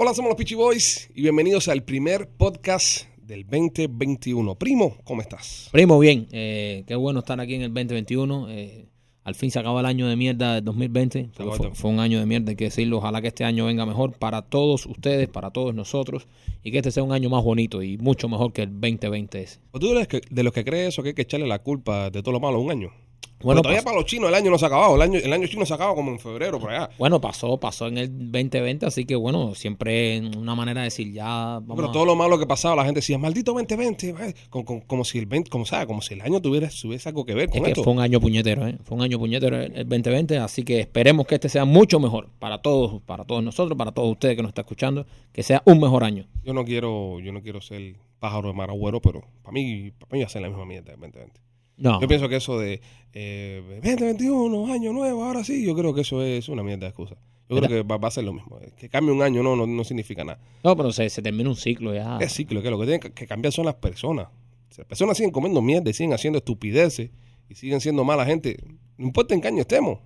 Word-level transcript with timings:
Hola, 0.00 0.14
somos 0.14 0.28
los 0.28 0.36
Peachy 0.36 0.54
Boys 0.54 1.10
y 1.12 1.22
bienvenidos 1.22 1.66
al 1.66 1.82
primer 1.82 2.28
podcast 2.28 3.08
del 3.16 3.42
2021. 3.42 4.54
Primo, 4.54 4.96
¿cómo 5.02 5.22
estás? 5.22 5.70
Primo, 5.72 5.98
bien. 5.98 6.28
Eh, 6.30 6.84
qué 6.86 6.94
bueno 6.94 7.18
estar 7.18 7.40
aquí 7.40 7.56
en 7.56 7.62
el 7.62 7.74
2021. 7.74 8.48
Eh, 8.48 8.86
al 9.24 9.34
fin 9.34 9.50
se 9.50 9.58
acaba 9.58 9.80
el 9.80 9.86
año 9.86 10.06
de 10.06 10.14
mierda 10.14 10.54
del 10.54 10.64
2020. 10.66 11.30
porque 11.36 11.56
fue, 11.56 11.74
fue 11.74 11.90
un 11.90 11.98
año 11.98 12.20
de 12.20 12.26
mierda, 12.26 12.50
hay 12.50 12.56
que 12.56 12.66
decirlo. 12.66 12.98
Ojalá 12.98 13.20
que 13.20 13.26
este 13.26 13.42
año 13.42 13.66
venga 13.66 13.86
mejor 13.86 14.16
para 14.16 14.42
todos 14.42 14.86
ustedes, 14.86 15.28
para 15.28 15.50
todos 15.50 15.74
nosotros. 15.74 16.28
Y 16.62 16.70
que 16.70 16.78
este 16.78 16.92
sea 16.92 17.02
un 17.02 17.10
año 17.10 17.28
más 17.28 17.42
bonito 17.42 17.82
y 17.82 17.98
mucho 17.98 18.28
mejor 18.28 18.52
que 18.52 18.62
el 18.62 18.80
2020 18.80 19.42
ese. 19.42 19.58
¿O 19.72 19.80
tú 19.80 19.90
eres 19.90 20.06
de 20.30 20.42
los 20.44 20.52
que 20.52 20.64
crees 20.64 20.90
eso 20.90 21.02
que 21.02 21.08
hay 21.08 21.14
que 21.14 21.22
echarle 21.22 21.48
la 21.48 21.58
culpa 21.58 22.10
de 22.10 22.22
todo 22.22 22.30
lo 22.30 22.38
malo 22.38 22.58
a 22.58 22.60
un 22.60 22.70
año? 22.70 22.92
Bueno, 23.40 23.62
Pero 23.62 23.70
todavía 23.70 23.82
para 23.84 23.96
los 23.96 24.04
chinos 24.06 24.28
el 24.30 24.34
año 24.34 24.50
no 24.50 24.58
se 24.58 24.64
ha 24.64 24.66
acabado. 24.68 24.96
El 24.96 25.02
año, 25.02 25.20
el 25.20 25.32
año 25.32 25.46
chino 25.46 25.64
se 25.64 25.72
acaba 25.72 25.94
como 25.94 26.10
en 26.10 26.18
febrero, 26.18 26.58
por 26.58 26.72
allá. 26.72 26.90
bueno, 26.98 27.20
pasó, 27.20 27.56
pasó 27.60 27.86
en 27.86 27.96
el 27.98 28.08
2020, 28.32 28.84
así 28.84 29.04
que 29.04 29.14
bueno, 29.14 29.54
siempre 29.54 30.20
una 30.36 30.56
manera 30.56 30.80
de 30.80 30.86
decir 30.86 31.12
ya 31.12 31.24
vamos 31.60 31.76
Pero 31.76 31.88
a- 31.90 31.92
todo 31.92 32.04
lo 32.04 32.16
malo 32.16 32.36
que 32.36 32.46
pasaba, 32.48 32.74
la 32.74 32.84
gente 32.84 32.98
decía, 32.98 33.16
maldito 33.16 33.52
2020, 33.52 34.08
eh", 34.10 34.34
como, 34.50 34.64
como- 34.64 34.84
como 34.88 35.04
si 35.04 35.18
el 35.20 35.26
20, 35.26 35.50
como, 35.50 35.66
¿sabes? 35.66 35.86
como 35.86 36.02
si 36.02 36.14
el 36.14 36.22
año 36.22 36.42
tuviera, 36.42 36.68
tuviese 36.68 37.08
algo 37.10 37.24
que 37.24 37.34
ver 37.34 37.44
Es 37.44 37.50
con 37.54 37.62
que 37.62 37.70
esto. 37.70 37.84
fue 37.84 37.92
un 37.92 38.00
año 38.00 38.18
puñetero, 38.18 38.66
¿eh? 38.66 38.76
Fue 38.82 38.96
un 38.96 39.04
año 39.04 39.20
puñetero 39.20 39.56
el 39.56 39.70
el 39.76 39.88
2020, 39.88 40.36
así 40.38 40.64
que 40.64 40.80
esperemos 40.80 41.24
que 41.28 41.36
este 41.36 41.48
sea 41.48 41.64
mucho 41.64 42.00
mejor 42.00 42.30
para 42.40 42.58
todos, 42.60 43.00
para 43.02 43.22
todos 43.24 43.44
nosotros, 43.44 43.78
para 43.78 43.92
todos 43.92 44.10
ustedes 44.10 44.34
que 44.34 44.42
nos 44.42 44.48
están 44.50 44.64
escuchando, 44.64 45.06
que 45.32 45.44
sea 45.44 45.62
un 45.64 45.78
mejor 45.78 46.02
año. 46.02 46.26
Yo 46.42 46.54
no 46.54 46.64
quiero, 46.64 47.20
yo 47.20 47.30
no 47.32 47.40
quiero 47.40 47.60
ser 47.60 47.94
pájaro 48.18 48.48
de 48.48 48.54
mar 48.54 48.70
agüero, 48.70 49.00
pero 49.00 49.22
para 49.42 49.52
mí, 49.52 49.92
para 49.92 50.10
mí 50.16 50.18
va 50.22 50.26
a 50.26 50.28
ser 50.28 50.42
la 50.42 50.48
misma 50.48 50.64
mierda 50.66 50.90
del 50.90 51.00
2020. 51.00 51.40
No, 51.78 52.00
Yo 52.00 52.08
pienso 52.08 52.28
que 52.28 52.36
eso 52.36 52.58
de 52.58 52.80
eh, 53.12 53.62
2021, 53.84 54.72
año 54.72 54.92
nuevo, 54.92 55.24
ahora 55.24 55.44
sí, 55.44 55.64
yo 55.64 55.74
creo 55.74 55.94
que 55.94 56.00
eso 56.02 56.22
es 56.22 56.48
una 56.48 56.62
mierda 56.62 56.82
de 56.86 56.88
excusa. 56.88 57.16
Yo 57.48 57.56
creo 57.56 57.68
que 57.68 57.82
va, 57.82 57.96
va 57.96 58.08
a 58.08 58.10
ser 58.10 58.24
lo 58.24 58.32
mismo. 58.34 58.58
Que 58.76 58.88
cambie 58.88 59.12
un 59.14 59.22
año 59.22 59.42
no, 59.42 59.56
no, 59.56 59.66
no 59.66 59.84
significa 59.84 60.22
nada. 60.24 60.38
no, 60.64 60.76
pero 60.76 60.92
se, 60.92 61.08
se 61.08 61.22
termina 61.22 61.48
un 61.48 61.56
ciclo 61.56 61.94
ya. 61.94 62.18
Es 62.18 62.32
ciclo, 62.34 62.60
que 62.62 62.70
lo 62.70 62.78
que 62.78 62.84
tienen 62.86 63.00
que- 63.12 63.26
cambiar 63.26 63.52
son 63.52 63.64
las 63.64 63.76
personas. 63.76 64.28
Si 64.70 64.80
las 64.82 64.86
personas 64.86 65.16
siguen 65.16 65.30
comiendo 65.32 65.62
mierda 65.62 65.88
y 65.88 65.94
siguen 65.94 66.12
haciendo 66.12 66.38
estupideces 66.38 67.10
y 67.48 67.54
siguen 67.54 67.80
siendo 67.80 68.04
mala 68.04 68.26
gente, 68.26 68.58
no 68.98 69.06
importa 69.06 69.34
en 69.34 69.40
qué 69.40 69.48
año 69.48 69.60
estemos, 69.62 70.00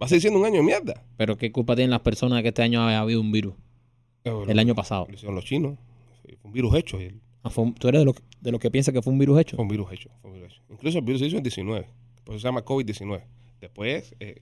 va 0.00 0.06
a 0.06 0.08
seguir 0.08 0.20
siendo 0.22 0.38
un 0.38 0.46
año 0.46 0.56
de 0.58 0.62
mierda. 0.62 1.02
Pero 1.16 1.36
qué 1.36 1.50
culpa 1.50 1.74
tienen 1.74 1.90
las 1.90 2.00
personas 2.00 2.36
de 2.36 2.42
que 2.44 2.48
este 2.50 2.62
año 2.62 2.86
haya 2.86 3.00
habido 3.00 3.20
un 3.20 3.32
virus, 3.32 3.54
el 4.24 4.58
año 4.58 4.74
pasado. 4.76 5.06
Lo 5.08 5.14
hicieron 5.14 5.34
los 5.34 5.44
chinos. 5.44 5.76
Fue 6.22 6.36
un 6.44 6.52
virus 6.52 6.74
hecho. 6.76 7.00
y 7.00 7.04
el- 7.06 7.20
Ah, 7.42 7.50
fue 7.50 7.64
un- 7.64 7.74
¿Tú 7.74 7.88
eres 7.88 8.00
de 8.00 8.04
los 8.04 8.16
de 8.46 8.52
los 8.52 8.60
que 8.60 8.70
piensa 8.70 8.92
que 8.92 9.02
fue 9.02 9.12
un 9.12 9.18
virus 9.18 9.40
hecho? 9.40 9.56
Fue 9.56 9.62
un 9.64 9.68
virus 9.68 9.92
hecho. 9.92 10.08
Fue 10.22 10.30
un 10.30 10.36
virus 10.36 10.52
hecho. 10.52 10.62
Incluso 10.70 10.98
el 10.98 11.04
virus 11.04 11.20
se 11.20 11.26
hizo 11.26 11.36
en 11.36 11.42
19. 11.42 11.88
Por 12.24 12.34
eso 12.34 12.40
se 12.42 12.48
llama 12.48 12.64
COVID-19. 12.64 13.22
Después, 13.60 14.14
eh, 14.20 14.40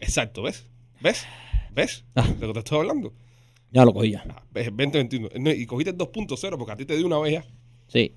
exacto, 0.00 0.42
¿ves? 0.42 0.66
¿Ves? 1.00 1.24
¿Ves? 1.72 2.04
Ah. 2.14 2.22
De 2.26 2.40
lo 2.46 2.48
que 2.48 2.52
te 2.54 2.58
estoy 2.60 2.78
hablando. 2.78 3.12
Ya 3.70 3.84
lo 3.84 3.92
cogí 3.92 4.10
ya. 4.12 4.24
Ah, 4.28 4.42
ves, 4.52 4.66
2021. 4.66 5.28
No, 5.38 5.50
y 5.50 5.66
cogiste 5.66 5.90
el 5.90 5.96
2.0 5.98 6.56
porque 6.58 6.72
a 6.72 6.76
ti 6.76 6.84
te 6.84 6.96
dio 6.96 7.06
una 7.06 7.18
vez 7.18 7.32
ya. 7.34 7.44
Sí. 7.88 8.12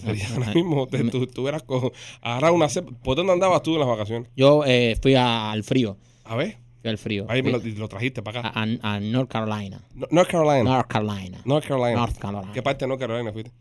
Sería 0.00 0.24
Ah, 0.30 0.32
ahora 0.34 0.46
ah, 0.50 0.54
mismo. 0.54 0.86
Te, 0.86 1.04
tú, 1.04 1.26
tú 1.26 1.42
hubieras 1.42 1.62
co- 1.62 1.92
agarrado 2.22 2.54
una 2.54 2.68
cepa. 2.68 2.90
¿Por 3.02 3.16
dónde 3.16 3.32
andabas 3.32 3.62
tú 3.62 3.74
en 3.74 3.80
las 3.80 3.88
vacaciones? 3.88 4.30
Yo 4.36 4.64
eh, 4.66 4.96
fui 5.00 5.14
a- 5.14 5.52
al 5.52 5.62
frío. 5.62 5.98
A 6.24 6.34
ver. 6.36 6.56
Fui 6.80 6.90
al 6.90 6.98
frío. 6.98 7.26
Ahí 7.28 7.42
me 7.42 7.50
lo, 7.52 7.88
trajiste 7.88 8.22
para 8.22 8.40
acá. 8.40 8.48
a, 8.54 8.62
a- 8.62 8.94
a 8.96 9.00
North 9.00 9.30
Carolina. 9.30 9.82
No- 9.94 10.06
North 10.10 10.30
Carolina. 10.30 10.62
North 10.64 10.86
Carolina. 10.88 11.42
North 11.44 11.66
Carolina. 11.66 11.96
North 12.00 12.18
Carolina. 12.18 12.52
¿Qué 12.54 12.62
parte 12.62 12.84
de 12.84 12.88
North 12.88 13.00
Carolina 13.00 13.32
fuiste? 13.32 13.52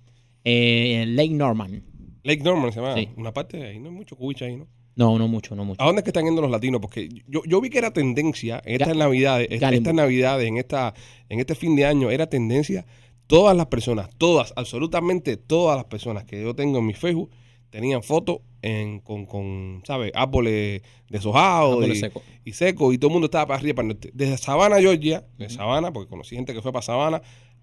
Eh, 0.43 1.05
Lake 1.07 1.29
Norman. 1.33 1.83
Lake 2.23 2.43
Norman 2.43 2.71
se 2.71 2.79
llama. 2.81 2.95
Sí. 2.95 3.09
Una 3.17 3.33
parte 3.33 3.57
de 3.57 3.67
ahí. 3.69 3.79
No 3.79 3.89
hay 3.89 3.95
mucho 3.95 4.15
cubicha 4.15 4.45
ahí, 4.45 4.55
¿no? 4.55 4.67
No, 4.95 5.17
no 5.17 5.27
mucho, 5.27 5.55
no 5.55 5.65
mucho. 5.65 5.81
¿A 5.81 5.85
dónde 5.87 6.01
es 6.01 6.03
que 6.03 6.09
están 6.11 6.25
yendo 6.25 6.41
los 6.41 6.51
latinos? 6.51 6.79
Porque 6.79 7.09
yo, 7.27 7.41
yo 7.47 7.59
vi 7.61 7.69
que 7.71 7.79
era 7.79 7.91
tendencia 7.91 8.61
en 8.63 8.73
estas 8.81 8.93
Ga- 8.93 8.97
navidades, 8.99 9.47
Gallimbo. 9.59 9.77
estas 9.89 9.93
navidades, 9.95 10.47
en 10.47 10.57
esta, 10.57 10.93
en 11.29 11.39
este 11.39 11.55
fin 11.55 11.75
de 11.75 11.85
año, 11.85 12.11
era 12.11 12.27
tendencia. 12.27 12.85
Todas 13.25 13.57
las 13.57 13.65
personas, 13.67 14.09
todas, 14.19 14.53
absolutamente 14.55 15.35
todas 15.37 15.77
las 15.77 15.85
personas 15.85 16.25
que 16.25 16.41
yo 16.43 16.53
tengo 16.55 16.77
en 16.77 16.85
mi 16.85 16.93
Facebook 16.93 17.31
tenían 17.71 18.03
fotos 18.03 18.39
en, 18.61 18.99
con, 18.99 19.25
con, 19.25 19.81
¿sabes? 19.87 20.11
Árboles 20.13 20.83
deshojados 21.09 21.87
y, 22.45 22.51
secos. 22.53 22.93
y 22.93 22.97
todo 22.99 23.07
el 23.07 23.13
mundo 23.13 23.25
estaba 23.25 23.47
para 23.47 23.59
arriba, 23.59 23.75
para 23.77 23.87
el 23.87 23.93
norte. 23.95 24.11
Desde 24.13 24.37
Savannah, 24.37 24.79
Georgia, 24.79 25.25
de 25.39 25.49
Savannah, 25.49 25.91
porque 25.91 26.09
conocí 26.09 26.35
gente 26.35 26.53
que 26.53 26.61
fue 26.61 26.71
para 26.71 26.83
Savannah, 26.83 27.21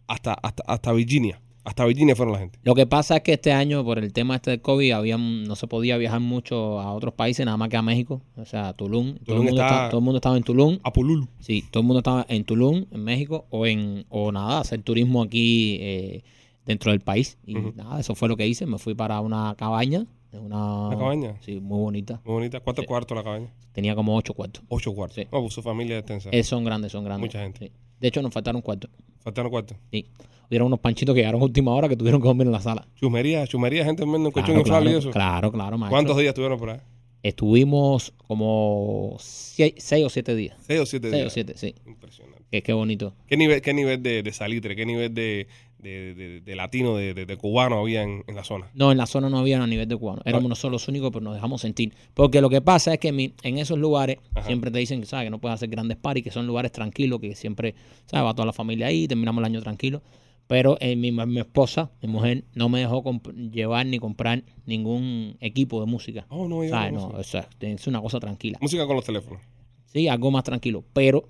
hasta, 0.09 0.35
hasta, 0.35 0.65
hasta 0.67 0.93
Virginia. 0.93 1.41
Hasta 1.65 1.84
Virginia 1.84 2.16
fueron 2.16 2.32
la 2.32 2.38
gente. 2.41 2.59
Lo 2.62 2.75
que 2.75 2.87
pasa 2.87 3.16
es 3.16 3.22
que 3.22 3.34
este 3.34 3.53
año, 3.53 3.84
por 3.84 3.98
el 3.98 4.12
tema 4.12 4.37
este 4.37 4.50
del 4.53 4.62
COVID, 4.62 4.93
había, 4.93 5.19
no 5.19 5.54
se 5.56 5.66
podía 5.66 5.97
viajar 5.98 6.21
mucho 6.21 6.81
a 6.81 6.93
otros 6.94 7.12
países, 7.15 7.44
nada 7.44 7.56
más 7.59 7.69
que 7.69 7.76
a 7.76 7.82
México. 7.82 8.22
O 8.37 8.44
sea, 8.47 8.69
a 8.69 8.72
Tulum. 8.72 9.16
todo, 9.19 9.37
el 9.37 9.43
mundo 9.43 9.50
está- 9.53 9.66
estaba, 9.66 9.88
todo 9.91 9.98
el 9.98 10.04
mundo 10.04 10.16
estaba 10.19 10.37
en 10.37 10.43
Tulum. 10.43 10.78
A 10.82 10.93
Pululu. 10.93 11.28
Sí, 11.41 11.65
todo 11.71 11.82
el 11.82 11.87
mundo 11.87 11.98
estaba 11.98 12.25
en 12.28 12.44
Tulum, 12.44 12.87
en 12.91 13.04
México, 13.04 13.47
o 13.50 13.66
en 13.66 14.06
o 14.09 14.32
nada, 14.32 14.60
hacer 14.60 14.82
turismo 14.82 15.22
aquí 15.22 15.76
eh, 15.81 16.22
dentro 16.65 16.93
del 16.93 17.00
país. 17.00 17.37
Y 17.47 17.54
nada, 17.54 18.00
eso 18.00 18.15
fue 18.15 18.28
lo 18.28 18.37
que 18.37 18.47
hice. 18.47 18.65
Me 18.66 18.78
fui 18.78 18.94
para 18.94 19.21
una 19.21 19.54
cabaña. 19.56 20.06
Una, 20.32 20.87
¿Una 20.88 20.97
cabaña? 20.97 21.34
Sí, 21.41 21.59
muy 21.60 21.78
bonita. 21.81 22.21
Muy 22.25 22.34
bonita. 22.34 22.60
¿Cuántos 22.60 22.87
cuartos 22.87 23.16
la 23.16 23.25
cabaña? 23.25 23.48
Tenía 23.72 23.94
como 23.97 24.16
ocho 24.16 24.32
cuartos. 24.32 24.62
Ocho 24.69 24.94
cuartos. 24.94 25.16
Sí. 25.16 25.27
Pues 25.28 25.53
su 25.53 25.60
familia 25.60 25.97
es 25.97 26.00
extensa. 26.03 26.31
Eh, 26.32 26.42
son 26.44 26.65
grandes, 26.65 26.92
son 26.92 27.04
grandes. 27.04 27.28
Mucha 27.28 27.41
gente. 27.42 27.66
Sí. 27.66 27.72
De 28.00 28.09
hecho, 28.09 28.22
nos 28.22 28.33
faltaron 28.33 28.62
cuartos. 28.62 28.91
Faltaron 29.21 29.50
cuartos. 29.50 29.77
Sí. 29.91 30.06
Hubieron 30.49 30.66
unos 30.66 30.81
panchitos 30.81 31.15
que 31.15 31.21
llegaron 31.21 31.41
a 31.41 31.44
última 31.44 31.72
hora 31.75 31.88
que 31.88 31.97
tuvieron 31.97 32.21
que 32.21 32.27
dormir 32.27 32.47
en 32.47 32.53
la 32.53 32.61
sala. 32.61 32.87
Chumería, 32.97 33.47
chumería, 33.47 33.84
gente 33.84 34.03
en 34.03 34.11
colchón 34.25 34.43
Claro, 34.44 34.61
inflable 34.61 34.91
y 34.91 34.94
eso. 34.94 35.11
claro, 35.11 35.53
claro, 35.53 35.78
maestro. 35.78 35.94
¿Cuántos 35.97 36.16
días 36.16 36.28
estuvieron 36.31 36.59
por 36.59 36.71
ahí? 36.71 36.78
Estuvimos 37.22 38.12
como 38.27 39.16
sie- 39.21 39.75
seis, 39.77 40.05
o 40.05 40.09
siete 40.10 40.34
días. 40.34 40.56
Seis 40.66 40.81
o 40.81 40.87
siete 40.87 41.10
Seis 41.10 41.21
o 41.21 41.25
días. 41.25 41.33
siete, 41.34 41.53
sí. 41.56 41.75
Impresionante. 41.87 42.43
Que 42.50 42.62
qué 42.62 42.72
bonito. 42.72 43.15
¿Qué 43.28 43.37
nivel, 43.37 43.60
qué 43.60 43.75
nivel 43.75 44.03
de, 44.03 44.22
de 44.22 44.33
salitre, 44.33 44.75
qué 44.75 44.87
nivel 44.87 45.15
de, 45.15 45.47
de, 45.83 46.15
de- 46.15 46.41
de 46.41 46.57
latino, 46.57 46.97
de, 46.97 47.15
de- 47.15 47.37
cubano 47.37 47.79
había 47.81 48.03
en, 48.03 48.23
en 48.27 48.35
la 48.37 48.45
zona? 48.45 48.71
No, 48.75 48.93
en 48.93 48.99
la 48.99 49.07
zona 49.07 49.29
no 49.31 49.39
había 49.39 49.63
a 49.63 49.67
nivel 49.67 49.89
de 49.89 49.97
cubano. 49.97 50.23
Éramos 50.25 50.49
nosotros 50.49 50.73
los 50.73 50.89
únicos, 50.89 51.11
pero 51.13 51.25
nos 51.25 51.35
dejamos 51.35 51.61
sentir. 51.61 51.95
Porque 52.15 52.41
lo 52.41 52.51
que 52.51 52.61
pasa 52.61 52.93
es 52.95 53.01
que 53.01 53.13
mi- 53.13 53.35
en 53.43 53.59
esos 53.59 53.79
lugares 53.79 54.19
Ajá. 54.35 54.47
siempre 54.47 54.71
te 54.71 54.79
dicen 54.79 55.01
que, 55.01 55.07
¿sabes? 55.07 55.27
que 55.27 55.31
no 55.31 55.39
puedes 55.41 55.55
hacer 55.55 55.69
grandes 55.69 55.97
parties, 55.97 56.25
que 56.25 56.31
son 56.31 56.47
lugares 56.47 56.73
tranquilos, 56.73 57.21
que 57.21 57.35
siempre 57.35 57.75
¿sabes? 58.07 58.27
va 58.27 58.35
toda 58.35 58.47
la 58.47 58.53
familia 58.53 58.87
ahí, 58.89 59.07
terminamos 59.09 59.41
el 59.41 59.47
año 59.47 59.61
tranquilo. 59.63 60.03
Pero 60.47 60.77
eh, 60.81 60.97
mi, 60.97 61.13
mi 61.13 61.39
esposa, 61.39 61.91
mi 62.03 62.09
mujer, 62.09 62.43
no 62.55 62.69
me 62.69 62.81
dejó 62.81 63.05
llevar 63.53 63.87
ni 63.87 64.01
comprar 64.01 64.43
ningún 64.67 65.37
equipo 65.41 65.79
de 65.81 65.87
música. 65.87 66.27
Oh, 66.29 66.49
no, 66.49 66.65
ya 66.65 66.71
¿Sabes? 66.71 66.93
no, 66.93 66.99
No, 66.99 67.07
música. 67.17 67.21
o 67.21 67.23
sea, 67.25 67.49
es 67.61 67.87
una 67.87 68.01
cosa 68.01 68.19
tranquila. 68.19 68.59
Música 68.61 68.85
con 68.87 68.97
los 68.97 69.05
teléfonos. 69.05 69.41
Sí, 69.87 70.09
algo 70.09 70.31
más 70.33 70.43
tranquilo. 70.43 70.83
Pero 70.93 71.29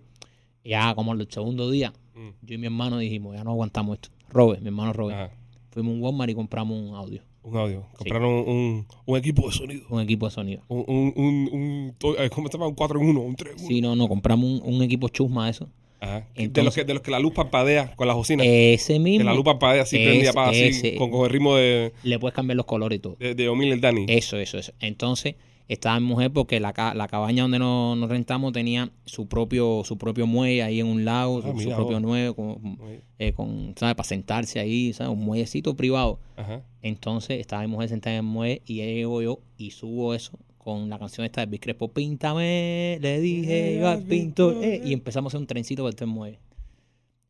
ya 0.64 0.94
como 0.94 1.12
el 1.12 1.26
segundo 1.30 1.70
día, 1.70 1.92
Mm. 2.14 2.28
yo 2.42 2.54
y 2.54 2.58
mi 2.58 2.66
hermano 2.66 2.98
dijimos, 2.98 3.36
ya 3.36 3.44
no 3.44 3.50
aguantamos 3.52 3.94
esto. 3.96 4.08
Robert, 4.30 4.60
mi 4.62 4.68
hermano 4.68 4.92
Robert. 4.92 5.18
Ajá. 5.18 5.30
Fuimos 5.70 5.92
a 5.92 5.94
un 5.96 6.02
Walmart 6.02 6.30
y 6.30 6.34
compramos 6.34 6.76
un 6.78 6.94
audio, 6.96 7.22
Un 7.42 7.56
audio. 7.56 7.86
Compraron 7.96 8.28
un, 8.46 8.86
un 9.06 9.16
equipo 9.16 9.46
de 9.46 9.52
sonido. 9.52 9.82
un 9.88 10.00
equipo 10.00 10.26
de 10.26 10.32
sonido. 10.32 10.62
Un, 10.68 10.84
un, 10.88 11.48
un, 11.52 11.94
eh, 12.18 12.28
¿Cómo 12.30 12.48
se 12.48 12.54
llama? 12.54 12.66
Un 12.66 12.74
4 12.74 13.00
en 13.00 13.06
1, 13.08 13.20
un 13.20 13.36
3 13.36 13.52
en 13.54 13.58
1. 13.60 13.68
Sí, 13.68 13.80
no, 13.80 13.94
no, 13.96 14.08
compramos 14.08 14.44
un, 14.62 14.74
un 14.74 14.82
equipo 14.82 15.08
chusma 15.08 15.48
eso. 15.48 15.68
Ajá. 16.02 16.26
de, 16.34 16.62
los 16.62 16.74
que, 16.74 16.82
de 16.84 16.94
los 16.94 17.02
que 17.02 17.10
la 17.10 17.18
luz 17.20 17.34
parpadea 17.34 17.94
con 17.94 18.06
las 18.08 18.16
bocinas. 18.16 18.46
Ese 18.48 18.94
que 18.94 18.98
mismo. 18.98 19.24
la 19.26 19.34
luz 19.34 19.44
parpadea 19.44 19.82
así, 19.82 19.98
Ese- 19.98 20.30
apaga 20.30 20.48
así, 20.50 20.94
con, 20.96 21.10
con 21.10 21.24
el 21.24 21.30
ritmo 21.30 21.54
de, 21.56 21.92
Le 22.04 22.18
puedes 22.18 22.34
cambiar 22.34 22.56
los 22.56 22.64
colores 22.64 22.96
y 22.96 23.00
todo. 23.00 23.16
de, 23.20 23.34
de 23.34 23.48
Omil 23.50 23.70
el 23.72 23.80
Dani. 23.82 24.06
Eso, 24.08 24.38
eso, 24.38 24.56
eso. 24.58 24.72
Entonces, 24.80 25.34
estaba 25.72 26.00
mi 26.00 26.06
mujer 26.06 26.32
porque 26.32 26.58
la, 26.58 26.72
la 26.94 27.08
cabaña 27.08 27.42
donde 27.42 27.60
nos, 27.60 27.96
nos 27.96 28.10
rentamos 28.10 28.52
tenía 28.52 28.90
su 29.04 29.28
propio 29.28 29.82
su 29.84 29.96
propio 29.96 30.26
muelle 30.26 30.64
ahí 30.64 30.80
en 30.80 30.86
un 30.86 31.04
lago, 31.04 31.38
Ah, 31.44 31.52
su, 31.56 31.70
propio 31.70 32.00
muelle 32.00 32.34
con, 32.34 32.78
eh, 33.18 33.32
con, 33.32 33.74
¿sabes? 33.76 33.94
Para 33.94 34.06
sentarse 34.08 34.58
ahí, 34.58 34.92
¿sabes? 34.92 35.12
Un 35.12 35.24
muellecito 35.24 35.76
privado. 35.76 36.18
Ajá. 36.36 36.62
Entonces 36.82 37.38
estaba 37.38 37.62
mi 37.62 37.68
mujer 37.68 37.88
sentada 37.88 38.16
en 38.16 38.24
el 38.24 38.30
muelle 38.30 38.62
y 38.66 38.74
llego 38.76 39.22
yo 39.22 39.40
y 39.56 39.70
subo 39.70 40.12
eso 40.12 40.38
con 40.58 40.90
la 40.90 40.98
canción 40.98 41.24
esta 41.24 41.40
de 41.40 41.46
Big 41.46 41.60
Crespo, 41.60 41.88
Píntame, 41.88 42.98
le 43.00 43.20
dije 43.20 43.78
yo 43.80 43.88
al 43.88 44.02
pintor, 44.02 44.62
eh, 44.62 44.82
y 44.84 44.92
empezamos 44.92 45.32
a 45.32 45.36
hacer 45.36 45.40
un 45.40 45.46
trencito 45.46 45.82
por 45.82 45.94
todo 45.94 46.04
el 46.04 46.10
muelle. 46.10 46.38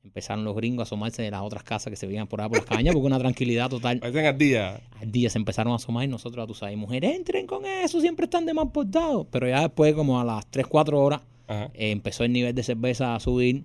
Empezaron 0.02 0.44
los 0.44 0.56
gringos 0.56 0.80
a 0.80 0.88
asomarse 0.88 1.22
de 1.22 1.30
las 1.30 1.42
otras 1.42 1.62
casas 1.62 1.90
que 1.90 1.96
se 1.96 2.06
veían 2.06 2.26
por 2.26 2.40
ahí 2.40 2.48
por 2.48 2.58
las 2.58 2.66
cabañas 2.66 2.94
porque 2.94 3.06
una 3.06 3.18
tranquilidad 3.18 3.68
total. 3.68 3.98
Parecen 4.00 4.24
al 4.26 4.38
día. 4.38 4.80
Al 5.00 5.12
día 5.12 5.28
se 5.28 5.38
empezaron 5.38 5.72
a 5.74 5.76
asomar 5.76 6.04
y 6.04 6.08
nosotros, 6.08 6.46
tú 6.46 6.54
sabes, 6.54 6.76
mujeres, 6.76 7.14
entren 7.14 7.46
con 7.46 7.66
eso, 7.66 8.00
siempre 8.00 8.24
están 8.24 8.46
de 8.46 8.54
mal 8.54 8.72
portados. 8.72 9.26
Pero 9.30 9.46
ya 9.48 9.60
después, 9.60 9.94
como 9.94 10.18
a 10.18 10.24
las 10.24 10.46
3, 10.50 10.66
4 10.66 10.98
horas, 11.00 11.20
eh, 11.48 11.68
empezó 11.90 12.24
el 12.24 12.32
nivel 12.32 12.54
de 12.54 12.62
cerveza 12.62 13.14
a 13.14 13.20
subir. 13.20 13.64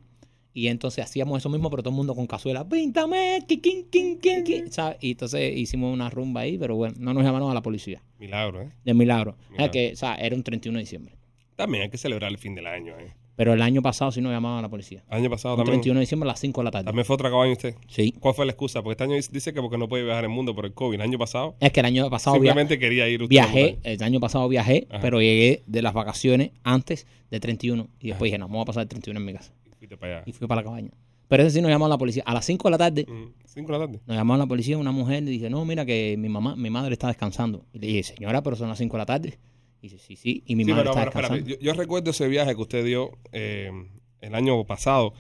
Y 0.54 0.68
entonces 0.68 1.04
hacíamos 1.04 1.38
eso 1.40 1.50
mismo, 1.50 1.70
pero 1.70 1.84
todo 1.84 1.92
el 1.92 1.98
mundo 1.98 2.16
con 2.16 2.28
cazuela. 2.28 2.68
Píntame, 2.68 3.40
qui, 3.48 3.58
quin, 3.58 3.90
quin, 3.90 4.18
quin, 4.20 4.44
quin", 4.46 4.72
¿sabes? 4.72 4.98
Y 5.02 5.12
entonces 5.12 5.56
hicimos 5.58 5.94
una 5.94 6.10
rumba 6.10 6.42
ahí, 6.42 6.58
pero 6.58 6.76
bueno, 6.78 6.96
no 6.98 7.14
nos 7.14 7.24
llamaron 7.26 7.52
a 7.52 7.54
la 7.54 7.62
policía. 7.62 8.02
Milagro, 8.20 8.62
¿eh? 8.62 8.70
De 8.86 8.94
milagro. 8.94 9.32
O 9.32 9.52
Milagro. 9.52 9.58
sea, 9.58 9.72
que, 9.72 9.92
o 9.94 9.96
sea, 9.98 10.16
era 10.16 10.34
un 10.34 10.44
31 10.44 10.78
de 10.78 10.84
diciembre. 10.84 11.16
También 11.58 11.84
hay 11.84 11.90
que 11.90 11.98
celebrar 11.98 12.32
el 12.32 12.38
fin 12.38 12.56
del 12.56 12.68
año, 12.68 12.94
¿eh? 12.98 13.14
Pero 13.36 13.54
el 13.54 13.62
año 13.62 13.82
pasado 13.82 14.12
sí 14.12 14.22
nos 14.22 14.32
llamaban 14.32 14.60
a 14.60 14.62
la 14.62 14.70
policía. 14.70 15.04
El 15.10 15.18
año 15.18 15.30
pasado 15.30 15.56
Un 15.56 15.60
también. 15.60 15.74
31 15.82 16.00
de 16.00 16.02
diciembre 16.04 16.30
a 16.30 16.32
las 16.32 16.40
5 16.40 16.62
de 16.62 16.66
la 16.66 16.72
tarde. 16.72 16.86
También 16.86 17.06
fue 17.06 17.14
otra 17.16 17.30
cabaña 17.30 17.52
usted. 17.52 17.76
Sí. 17.88 18.14
¿Cuál 18.20 18.34
fue 18.34 18.46
la 18.46 18.54
excusa? 18.54 18.82
Porque 18.82 18.94
este 18.94 19.04
año 19.04 19.16
dice- 19.16 19.54
que 19.54 19.62
porque 19.62 19.78
no 19.78 19.90
puede 19.90 20.04
viajar 20.06 20.24
el 20.24 20.30
mundo 20.30 20.56
por 20.56 20.66
el 20.66 20.74
COVID. 20.74 20.96
El 20.96 21.02
año 21.02 21.18
pasado 21.18 21.56
Es 21.60 21.72
que 21.72 21.82
el 21.82 21.86
año 21.86 22.10
pasado 22.10 22.36
simplemente 22.38 22.80
quería 22.80 23.10
ir 23.10 23.22
usted 23.22 23.30
viajé, 23.30 23.78
el 23.84 24.02
año 24.04 24.20
pasado 24.22 24.48
viajé, 24.48 24.88
Ajá. 24.90 25.00
pero 25.02 25.20
llegué 25.20 25.64
de 25.66 25.82
las 25.82 25.94
vacaciones 25.94 26.52
antes 26.64 27.08
del 27.30 27.42
31. 27.42 27.88
Y 28.00 28.08
después 28.10 28.28
dije, 28.30 28.38
no, 28.38 28.48
vamos 28.48 28.62
a 28.64 28.66
pasar 28.66 28.84
el 28.84 28.90
31 28.90 29.20
en 29.20 29.26
mi 29.26 29.34
casa. 29.34 29.52
Y 29.66 29.76
fuiste 29.76 29.98
para 29.98 30.14
allá. 30.18 30.24
Y 30.26 30.32
fui 30.32 30.48
para 30.48 30.62
la 30.62 30.66
cabaña. 30.66 30.92
Pero 31.28 31.42
ese 31.44 31.56
sí 31.58 31.62
nos 31.62 31.72
llamó 31.72 31.88
a 31.88 31.90
la 31.90 31.98
policía. 31.98 32.24
A 32.26 32.34
las 32.36 32.46
5 32.46 32.68
de 32.68 32.72
la 32.72 32.78
tarde 32.78 33.06
Mm, 33.08 33.34
Cinco 33.46 33.74
de 33.74 33.80
la 33.80 33.86
tarde. 33.86 34.00
nos 34.06 34.16
llamó 34.16 34.36
a 34.36 34.38
la 34.38 34.46
policía 34.46 34.78
una 34.78 34.92
mujer 34.92 35.24
y 35.24 35.26
dice, 35.26 35.50
no, 35.50 35.66
mira 35.66 35.86
que 35.86 36.16
mi 36.18 36.30
mamá, 36.30 36.56
mi 36.56 36.70
madre 36.70 36.94
está 36.94 37.08
descansando. 37.08 37.66
Y 37.74 37.80
le 37.80 37.88
dije, 37.88 38.04
señora, 38.04 38.44
pero 38.44 38.56
son 38.56 38.70
las 38.70 38.78
5 38.78 38.96
de 38.96 39.00
la 39.00 39.06
tarde. 39.06 39.40
Y 39.86 39.90
dice, 39.90 40.00
sí, 40.00 40.16
sí, 40.16 40.44
y 40.48 40.56
mi 40.56 40.66
Sí, 40.66 40.72
madre 40.72 40.90
pero, 40.94 41.06
está 41.06 41.12
pero 41.30 41.36
yo, 41.38 41.60
yo 41.60 41.74
recuerdo 41.74 42.10
ese 42.10 42.28
viaje 42.28 42.56
que 42.56 42.62
usted 42.62 42.84
dio 42.84 43.12
eh, 43.32 43.70
el 44.20 44.34
año 44.34 44.64
pasado, 44.66 45.14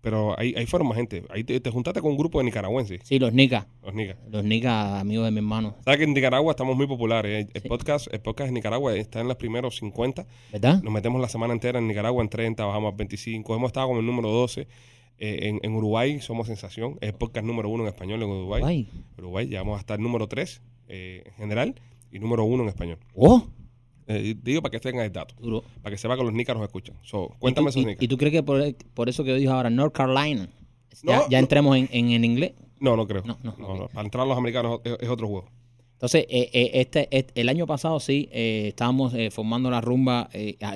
pero 0.00 0.36
ahí, 0.36 0.52
ahí 0.56 0.66
fueron 0.66 0.88
más 0.88 0.96
gente. 0.96 1.22
Ahí 1.30 1.44
te, 1.44 1.60
te 1.60 1.70
juntaste 1.70 2.00
con 2.00 2.10
un 2.10 2.16
grupo 2.18 2.38
de 2.38 2.44
nicaragüenses, 2.44 3.02
Sí, 3.04 3.20
los 3.20 3.32
nicas, 3.32 3.66
los 3.84 3.94
nicas. 3.94 4.16
los 4.28 4.42
nicas 4.44 5.00
amigos 5.00 5.26
de 5.26 5.30
mi 5.30 5.36
hermano, 5.38 5.76
¿Sabes 5.84 5.98
que 5.98 6.04
en 6.04 6.12
Nicaragua 6.14 6.50
estamos 6.50 6.76
muy 6.76 6.88
populares? 6.88 7.44
El, 7.46 7.50
el 7.54 7.62
Sí. 7.62 7.68
podcast, 7.68 8.12
el 8.12 8.20
podcast 8.20 8.48
de 8.48 8.54
Nicaragua 8.54 8.96
está 8.96 9.20
en 9.20 9.28
los 9.28 9.36
primeros 9.36 9.76
50. 9.76 10.26
¿verdad? 10.52 10.82
Nos 10.82 10.92
metemos 10.92 11.20
la 11.20 11.28
semana 11.28 11.52
entera 11.52 11.78
en 11.78 11.86
Nicaragua 11.86 12.20
en 12.22 12.30
30, 12.30 12.64
bajamos 12.64 12.92
a 12.92 12.96
25. 12.96 13.54
Hemos 13.54 13.68
estado 13.68 13.86
como 13.86 14.00
el 14.00 14.06
número 14.06 14.28
12. 14.30 14.62
Eh, 15.22 15.38
en, 15.48 15.60
en 15.62 15.72
Uruguay 15.74 16.20
somos 16.20 16.48
sensación. 16.48 16.96
Es 17.00 17.10
el 17.10 17.14
podcast 17.14 17.46
número 17.46 17.68
uno 17.68 17.84
en 17.84 17.88
español 17.90 18.22
en 18.24 18.28
Uruguay. 18.30 18.62
Ay. 18.64 18.88
Uruguay 19.18 19.46
llegamos 19.46 19.76
a 19.76 19.80
estar 19.80 20.00
número 20.00 20.26
3 20.26 20.62
en 20.88 21.32
general 21.34 21.74
y 22.10 22.18
número 22.18 22.42
uno 22.42 22.62
en 22.64 22.70
español. 22.70 22.98
Oh, 23.14 23.46
Eh, 24.12 24.34
digo 24.42 24.60
para 24.62 24.72
que 24.72 24.80
tengan 24.80 25.04
el 25.04 25.12
dato, 25.12 25.34
duro. 25.40 25.62
para 25.82 25.94
que 25.94 25.98
sepa 25.98 26.16
que 26.16 26.22
los 26.24 26.32
nicas 26.32 26.56
nos 26.56 26.64
escuchan. 26.64 26.96
So, 27.02 27.34
cuéntame 27.38 27.66
¿Y 27.66 27.68
esos 27.68 27.74
tú, 27.74 27.80
y, 27.80 27.84
nicas. 27.92 28.02
y 28.02 28.08
tú 28.08 28.16
crees 28.16 28.32
que 28.32 28.42
por, 28.42 28.74
por 28.94 29.08
eso 29.08 29.22
que 29.24 29.34
dijo 29.34 29.52
ahora 29.52 29.70
North 29.70 29.92
Carolina, 29.94 30.48
ya, 31.02 31.16
No, 31.18 31.22
ya 31.28 31.38
no. 31.38 31.44
entremos 31.44 31.76
en, 31.76 31.88
en, 31.92 32.10
en 32.10 32.24
inglés? 32.24 32.52
No, 32.80 32.96
no 32.96 33.06
creo. 33.06 33.22
No, 33.24 33.38
no, 33.42 33.50
ok. 33.52 33.58
no. 33.78 33.88
Para 33.88 34.04
entrar 34.06 34.26
los 34.26 34.36
americanos 34.36 34.80
es, 34.84 34.96
es 35.00 35.08
otro 35.08 35.28
juego. 35.28 35.48
Entonces, 35.92 36.24
eh, 36.30 36.48
eh, 36.52 36.70
este, 36.74 37.08
este- 37.16 37.40
el 37.40 37.48
año 37.50 37.66
pasado 37.66 38.00
sí, 38.00 38.28
eh, 38.32 38.68
estábamos 38.68 39.12
eh, 39.14 39.30
formando 39.30 39.70
la 39.70 39.80
rumba, 39.82 40.30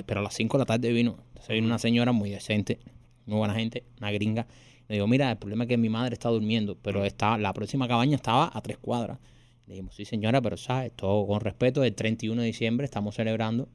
pero 0.06 0.20
a 0.20 0.22
las 0.22 0.34
5 0.34 0.58
de 0.58 0.62
la 0.62 0.66
tarde 0.66 0.92
vino. 0.92 1.16
Entonces 1.28 1.48
vino 1.54 1.66
una 1.66 1.78
señora 1.78 2.12
muy 2.12 2.28
decente, 2.30 2.78
muy 3.26 3.38
buena 3.38 3.54
gente, 3.54 3.84
una 3.98 4.10
gringa. 4.12 4.46
Le 4.86 4.96
digo, 4.96 5.06
mira, 5.06 5.30
el 5.30 5.38
problema 5.38 5.64
es 5.64 5.68
que 5.68 5.78
mi 5.78 5.88
madre 5.88 6.12
está 6.12 6.28
durmiendo, 6.28 6.76
pero 6.80 7.04
está, 7.06 7.38
la 7.38 7.54
próxima 7.54 7.88
cabaña 7.88 8.16
estaba 8.16 8.50
a 8.52 8.60
tres 8.60 8.76
cuadras. 8.76 9.18
Le 9.66 9.74
dijimos, 9.74 9.94
sí 9.94 10.04
señora, 10.04 10.42
pero 10.42 10.56
sabes, 10.56 10.92
todo 10.94 11.26
con 11.26 11.40
respeto, 11.40 11.82
el 11.84 11.94
31 11.94 12.40
de 12.42 12.46
diciembre 12.46 12.84
estamos 12.84 13.14
celebrando 13.14 13.68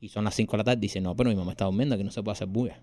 y 0.00 0.08
son 0.08 0.24
las 0.24 0.34
5 0.34 0.52
de 0.52 0.58
la 0.58 0.64
tarde. 0.64 0.80
Dice, 0.80 1.00
no, 1.00 1.16
pero 1.16 1.30
mi 1.30 1.36
mamá 1.36 1.52
está 1.52 1.64
durmiendo, 1.64 1.94
aquí 1.94 2.04
no 2.04 2.10
se 2.10 2.22
puede 2.22 2.32
hacer 2.34 2.48
bulla. 2.48 2.80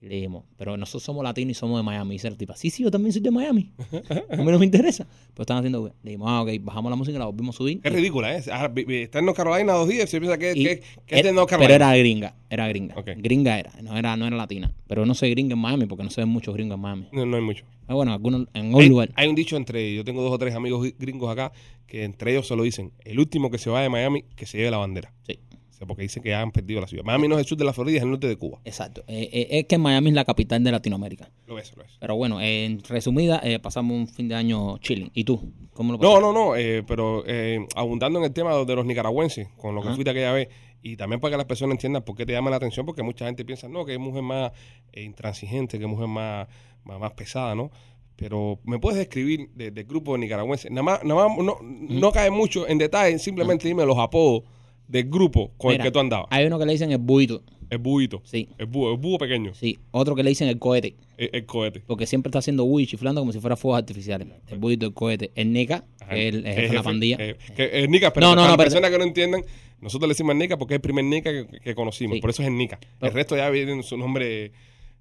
Y 0.00 0.06
le 0.08 0.16
dijimos, 0.16 0.44
pero 0.56 0.76
nosotros 0.76 1.04
somos 1.04 1.22
latinos 1.22 1.52
y 1.52 1.54
somos 1.54 1.78
de 1.78 1.84
Miami. 1.84 2.10
Y 2.10 2.12
dice 2.14 2.28
la 2.28 2.36
tipa, 2.36 2.56
sí, 2.56 2.70
sí, 2.70 2.82
yo 2.82 2.90
también 2.90 3.12
soy 3.12 3.22
de 3.22 3.30
Miami. 3.30 3.70
A 4.30 4.36
mí 4.36 4.44
no 4.50 4.58
me 4.58 4.64
interesa. 4.64 5.06
Pero 5.32 5.42
están 5.42 5.58
haciendo 5.58 5.80
bulla. 5.82 5.94
Le 6.02 6.10
dijimos, 6.10 6.28
ah, 6.28 6.42
ok, 6.42 6.50
bajamos 6.60 6.90
la 6.90 6.96
música 6.96 7.14
y 7.16 7.18
la 7.20 7.26
volvimos 7.26 7.54
a 7.54 7.58
subir. 7.58 7.80
Es 7.84 7.92
ridícula, 7.92 8.34
¿eh? 8.34 8.38
Está 8.38 9.18
en 9.20 9.24
North 9.26 9.36
Carolina 9.36 9.74
dos 9.74 9.88
días 9.88 10.10
se 10.10 10.18
piensa 10.18 10.38
que, 10.38 10.54
Y- 10.56 10.64
que- 10.64 10.82
que 11.06 11.16
es 11.18 11.22
de 11.22 11.32
North 11.32 11.48
Carolina. 11.50 11.68
Pero 11.68 11.84
era 11.84 11.96
gringa, 11.96 12.34
era 12.50 12.66
gringa. 12.68 12.96
Gringa 13.16 13.58
era, 13.60 13.70
no 13.80 13.96
era, 13.96 14.16
no 14.16 14.26
era 14.26 14.36
latina. 14.36 14.72
Pero 14.88 15.06
no 15.06 15.14
soy 15.14 15.30
gringa 15.30 15.52
en 15.52 15.60
Miami 15.60 15.86
porque 15.86 16.02
no 16.02 16.10
se 16.10 16.20
ven 16.22 16.30
muchos 16.30 16.52
gringos 16.52 16.74
en 16.74 16.80
Miami. 16.80 17.06
No, 17.12 17.24
no 17.24 17.36
hay 17.36 17.42
mucho. 17.42 17.64
Ah, 17.86 17.94
bueno, 17.94 18.12
algunos 18.12 18.48
en 18.54 18.66
algún 18.66 18.88
lugar. 18.88 19.10
hay 19.14 19.28
un 19.28 19.34
dicho 19.36 19.56
entre, 19.56 19.94
yo 19.94 20.04
tengo 20.04 20.22
dos 20.22 20.32
o 20.32 20.38
tres 20.38 20.54
amigos 20.56 20.84
gringos 20.98 21.30
acá, 21.30 21.52
que 21.92 22.04
entre 22.04 22.30
ellos 22.32 22.48
se 22.48 22.56
lo 22.56 22.62
dicen, 22.62 22.90
el 23.04 23.18
último 23.20 23.50
que 23.50 23.58
se 23.58 23.68
va 23.68 23.82
de 23.82 23.90
Miami, 23.90 24.22
que 24.34 24.46
se 24.46 24.56
lleve 24.56 24.70
la 24.70 24.78
bandera. 24.78 25.12
Sí, 25.26 25.38
O 25.70 25.74
sea, 25.74 25.86
porque 25.86 26.00
dicen 26.00 26.22
que 26.22 26.34
han 26.34 26.50
perdido 26.50 26.80
la 26.80 26.86
ciudad. 26.86 27.04
Miami 27.04 27.28
no 27.28 27.34
es 27.34 27.40
el 27.40 27.46
sur 27.46 27.58
de 27.58 27.66
la 27.66 27.74
Florida, 27.74 27.98
es 27.98 28.02
el 28.02 28.08
norte 28.08 28.26
de 28.28 28.36
Cuba. 28.36 28.60
exacto. 28.64 29.04
Eh, 29.08 29.28
eh, 29.30 29.46
es 29.50 29.66
que 29.66 29.76
Miami 29.76 30.08
es 30.08 30.14
la 30.14 30.24
capital 30.24 30.64
de 30.64 30.72
Latinoamérica. 30.72 31.28
Lo 31.46 31.58
es, 31.58 31.76
lo 31.76 31.82
es. 31.84 31.90
Pero 32.00 32.16
bueno, 32.16 32.40
en 32.40 32.82
resumida, 32.84 33.42
eh, 33.44 33.58
pasamos 33.58 33.94
un 33.94 34.08
fin 34.08 34.26
de 34.26 34.34
año 34.36 34.78
chilling. 34.78 35.10
¿Y 35.12 35.24
tú? 35.24 35.52
¿Cómo 35.74 35.92
lo 35.92 35.98
No, 35.98 36.02
pasaste? 36.02 36.22
no, 36.22 36.32
no, 36.32 36.56
eh, 36.56 36.82
pero 36.82 37.24
eh, 37.26 37.58
abundando 37.76 38.20
en 38.20 38.24
el 38.24 38.32
tema 38.32 38.56
de 38.56 38.74
los 38.74 38.86
nicaragüenses, 38.86 39.48
con 39.58 39.74
lo 39.74 39.82
que 39.82 39.88
fuiste 39.90 40.08
aquella 40.12 40.32
vez, 40.32 40.48
y 40.82 40.96
también 40.96 41.20
para 41.20 41.32
que 41.32 41.36
las 41.36 41.46
personas 41.46 41.74
entiendan 41.74 42.02
por 42.04 42.16
qué 42.16 42.24
te 42.24 42.32
llama 42.32 42.48
la 42.48 42.56
atención, 42.56 42.86
porque 42.86 43.02
mucha 43.02 43.26
gente 43.26 43.44
piensa, 43.44 43.68
no, 43.68 43.84
que 43.84 43.92
es 43.92 43.98
mujer 43.98 44.22
más 44.22 44.52
intransigente, 44.94 45.78
que 45.78 45.84
es 45.84 45.90
mujer 45.90 46.08
más, 46.08 46.48
más, 46.84 46.98
más 46.98 47.12
pesada, 47.12 47.54
¿no? 47.54 47.70
Pero 48.16 48.60
me 48.64 48.78
puedes 48.78 48.98
describir 48.98 49.48
de- 49.54 49.70
del 49.70 49.84
grupo 49.84 50.12
de 50.12 50.18
nicaragüenses. 50.20 50.70
Nada 50.70 50.82
más, 50.82 51.04
nada 51.04 51.28
más 51.28 51.38
no, 51.38 51.58
no 51.62 52.12
cae 52.12 52.30
mucho 52.30 52.68
en 52.68 52.78
detalle, 52.78 53.18
simplemente 53.18 53.66
dime 53.66 53.84
los 53.86 53.98
apodos 53.98 54.42
del 54.86 55.08
grupo 55.08 55.50
con 55.56 55.70
Mira, 55.72 55.84
el 55.84 55.88
que 55.88 55.92
tú 55.92 55.98
andabas. 55.98 56.26
Hay 56.30 56.46
uno 56.46 56.58
que 56.58 56.66
le 56.66 56.72
dicen 56.72 56.92
el 56.92 56.98
buito. 56.98 57.42
El 57.70 57.78
buito, 57.78 58.20
Sí, 58.22 58.50
el 58.58 58.66
búho, 58.66 58.92
el 58.92 58.98
búho 58.98 59.16
pequeño, 59.16 59.54
sí. 59.54 59.78
Otro 59.92 60.14
que 60.14 60.22
le 60.22 60.28
dicen 60.28 60.46
el 60.46 60.58
cohete. 60.58 60.94
el, 61.16 61.30
el 61.32 61.46
cohete. 61.46 61.80
Porque 61.86 62.06
siempre 62.06 62.28
está 62.28 62.40
haciendo 62.40 62.66
buy 62.66 62.86
chiflando 62.86 63.22
como 63.22 63.32
si 63.32 63.40
fuera 63.40 63.56
fuegos 63.56 63.78
artificiales. 63.78 64.28
El 64.48 64.58
buito, 64.58 64.84
el 64.84 64.92
cohete. 64.92 65.30
El 65.34 65.56
Ajá. 65.70 65.82
que 66.10 66.28
es 66.28 66.34
el, 66.34 66.46
el 66.46 66.54
jefe 66.54 66.68
de 66.68 66.72
la 66.74 66.82
pandilla. 66.82 67.16
eh, 67.18 67.36
que 67.56 67.70
es 67.72 67.88
Nica, 67.88 68.12
pero 68.12 68.26
No, 68.26 68.34
no, 68.34 68.42
para 68.42 68.50
no, 68.50 68.56
las 68.58 68.64
personas 68.66 68.90
que 68.90 68.98
no 68.98 69.04
entiendan, 69.04 69.42
nosotros 69.80 70.06
le 70.06 70.12
decimos 70.12 70.36
Nica 70.36 70.58
porque 70.58 70.74
es 70.74 70.76
el 70.76 70.82
primer 70.82 71.04
Nica 71.06 71.30
que, 71.32 71.60
que 71.60 71.74
conocimos. 71.74 72.16
Sí. 72.16 72.20
Por 72.20 72.28
eso 72.28 72.42
es 72.42 72.48
el 72.48 72.58
Nica. 72.58 72.78
el 73.00 73.10
resto 73.14 73.36
ya 73.38 73.48
viene 73.48 73.82
su 73.82 73.96
nombre, 73.96 74.52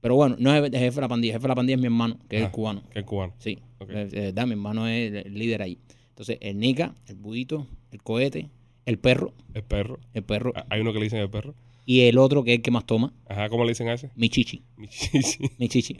Pero 0.02 0.16
bueno, 0.16 0.36
no 0.40 0.54
es 0.56 0.64
el 0.64 0.72
jefe 0.80 0.96
de 0.96 1.02
la 1.02 1.08
pandilla. 1.08 1.34
El 1.34 1.38
jefe 1.38 1.44
de 1.44 1.48
la 1.50 1.56
pandilla 1.56 1.76
es 1.76 1.80
mi 1.82 1.86
hermano, 1.86 2.18
que 2.28 2.38
es 2.38 2.44
Ah. 2.44 2.46
el 2.48 2.52
cubano. 2.52 2.84
que 2.90 3.00
es 3.00 3.06
cubano. 3.06 3.34
Sí, 3.38 3.60
Ok. 3.80 3.90
de 3.90 4.06
de 4.08 4.20
verdad, 4.22 4.46
mi 4.48 4.54
hermano 4.54 4.88
es 4.88 5.26
el 5.26 5.34
líder 5.38 5.62
ahí. 5.62 5.78
Entonces, 6.10 6.38
el 6.42 6.60
Nica, 6.60 6.94
el 7.08 7.16
Budito, 7.16 7.68
el 7.92 8.02
cohete, 8.02 8.50
el 8.86 8.98
perro, 9.00 9.34
El 9.54 9.64
perro. 9.64 10.00
el 10.14 10.24
perro, 10.24 10.54
Ah, 10.56 10.66
Hay 10.70 10.82
uno 10.82 10.92
que 10.92 11.00
le 11.00 11.06
dicen 11.06 11.20
el 11.20 11.30
perro. 11.30 11.54
y 11.86 12.02
el 12.02 12.18
otro 12.18 12.44
que 12.44 12.52
es 12.54 12.58
el 12.58 12.62
que 12.64 12.72
más 12.72 12.86
toma, 12.86 13.14
Ajá, 13.28 13.48
¿cómo 13.50 13.64
le 13.64 13.70
dicen 13.72 13.88
a 13.90 13.94
ese? 13.94 14.10
mi 14.16 14.30
chichi. 14.30 14.64
Mi 14.78 14.88
chichi. 14.88 15.40
Mi 15.60 15.68
chichi. 15.70 15.98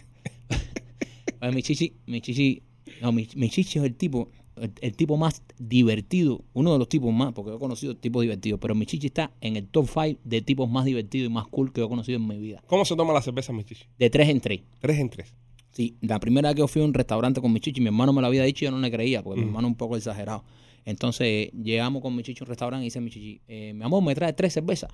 Oye, 1.42 1.52
mi 1.54 1.62
chichi, 1.64 1.94
mi 2.08 2.22
chichi, 2.22 2.62
no, 3.02 3.12
mi, 3.12 3.28
mi 3.36 3.50
chichi 3.50 3.80
es 3.80 3.86
el 3.86 3.96
tipo, 3.96 4.30
el, 4.62 4.72
el 4.82 4.96
tipo 4.96 5.18
más 5.18 5.42
divertido, 5.60 6.44
uno 6.54 6.72
de 6.74 6.80
los 6.80 6.88
tipos 6.90 7.14
más, 7.14 7.34
porque 7.34 7.52
yo 7.52 7.58
he 7.58 7.60
conocido 7.60 7.96
tipos 7.98 8.22
divertidos, 8.22 8.60
pero 8.60 8.76
mi 8.76 8.86
chichi 8.86 9.08
está 9.08 9.32
en 9.42 9.56
el 9.56 9.68
top 9.68 9.88
5 9.88 10.20
de 10.24 10.42
tipos 10.42 10.70
más 10.70 10.86
divertidos 10.86 11.30
y 11.30 11.34
más 11.34 11.48
cool 11.48 11.72
que 11.74 11.82
yo 11.82 11.86
he 11.86 11.90
conocido 11.90 12.18
en 12.18 12.28
mi 12.28 12.38
vida. 12.38 12.64
¿Cómo 12.68 12.86
se 12.86 12.96
toma 12.96 13.14
la 13.14 13.22
cerveza, 13.22 13.52
mi 13.54 13.64
chichi? 13.64 13.86
De 14.00 14.10
tres 14.10 14.30
en 14.30 14.40
tres. 14.42 14.62
Tres 14.80 15.00
en 15.00 15.10
tres. 15.10 15.34
Sí, 15.72 15.96
la 16.02 16.20
primera 16.20 16.50
vez 16.50 16.56
que 16.56 16.60
yo 16.60 16.68
fui 16.68 16.82
a 16.82 16.86
un 16.86 16.94
restaurante 16.94 17.40
con 17.42 17.52
mi 17.54 17.60
chichi, 17.60 17.80
mi 17.82 17.88
hermano 17.88 18.12
me 18.14 18.22
lo 18.22 18.28
había 18.28 18.44
dicho 18.44 18.64
y 18.64 18.68
yo 18.68 18.72
no 18.72 18.80
le 18.80 18.92
creía, 18.92 19.24
porque 19.24 19.40
mi 19.40 19.46
Mm. 19.46 19.50
hermano 19.50 19.68
es 19.68 19.72
un 19.72 19.78
poco 19.78 19.96
exagerado. 19.98 20.44
Entonces, 20.86 21.52
llegamos 21.54 22.02
con 22.02 22.16
mi 22.16 22.24
chichi 22.24 22.40
a 22.42 22.44
un 22.44 22.50
restaurante 22.50 22.84
y 22.84 22.88
dice 22.88 23.00
mi 23.02 23.10
chichi, 23.10 23.42
eh, 23.48 23.74
mi 23.74 23.84
amor, 23.84 24.04
¿me 24.04 24.14
trae 24.16 24.34
tres 24.34 24.54
cervezas? 24.54 24.92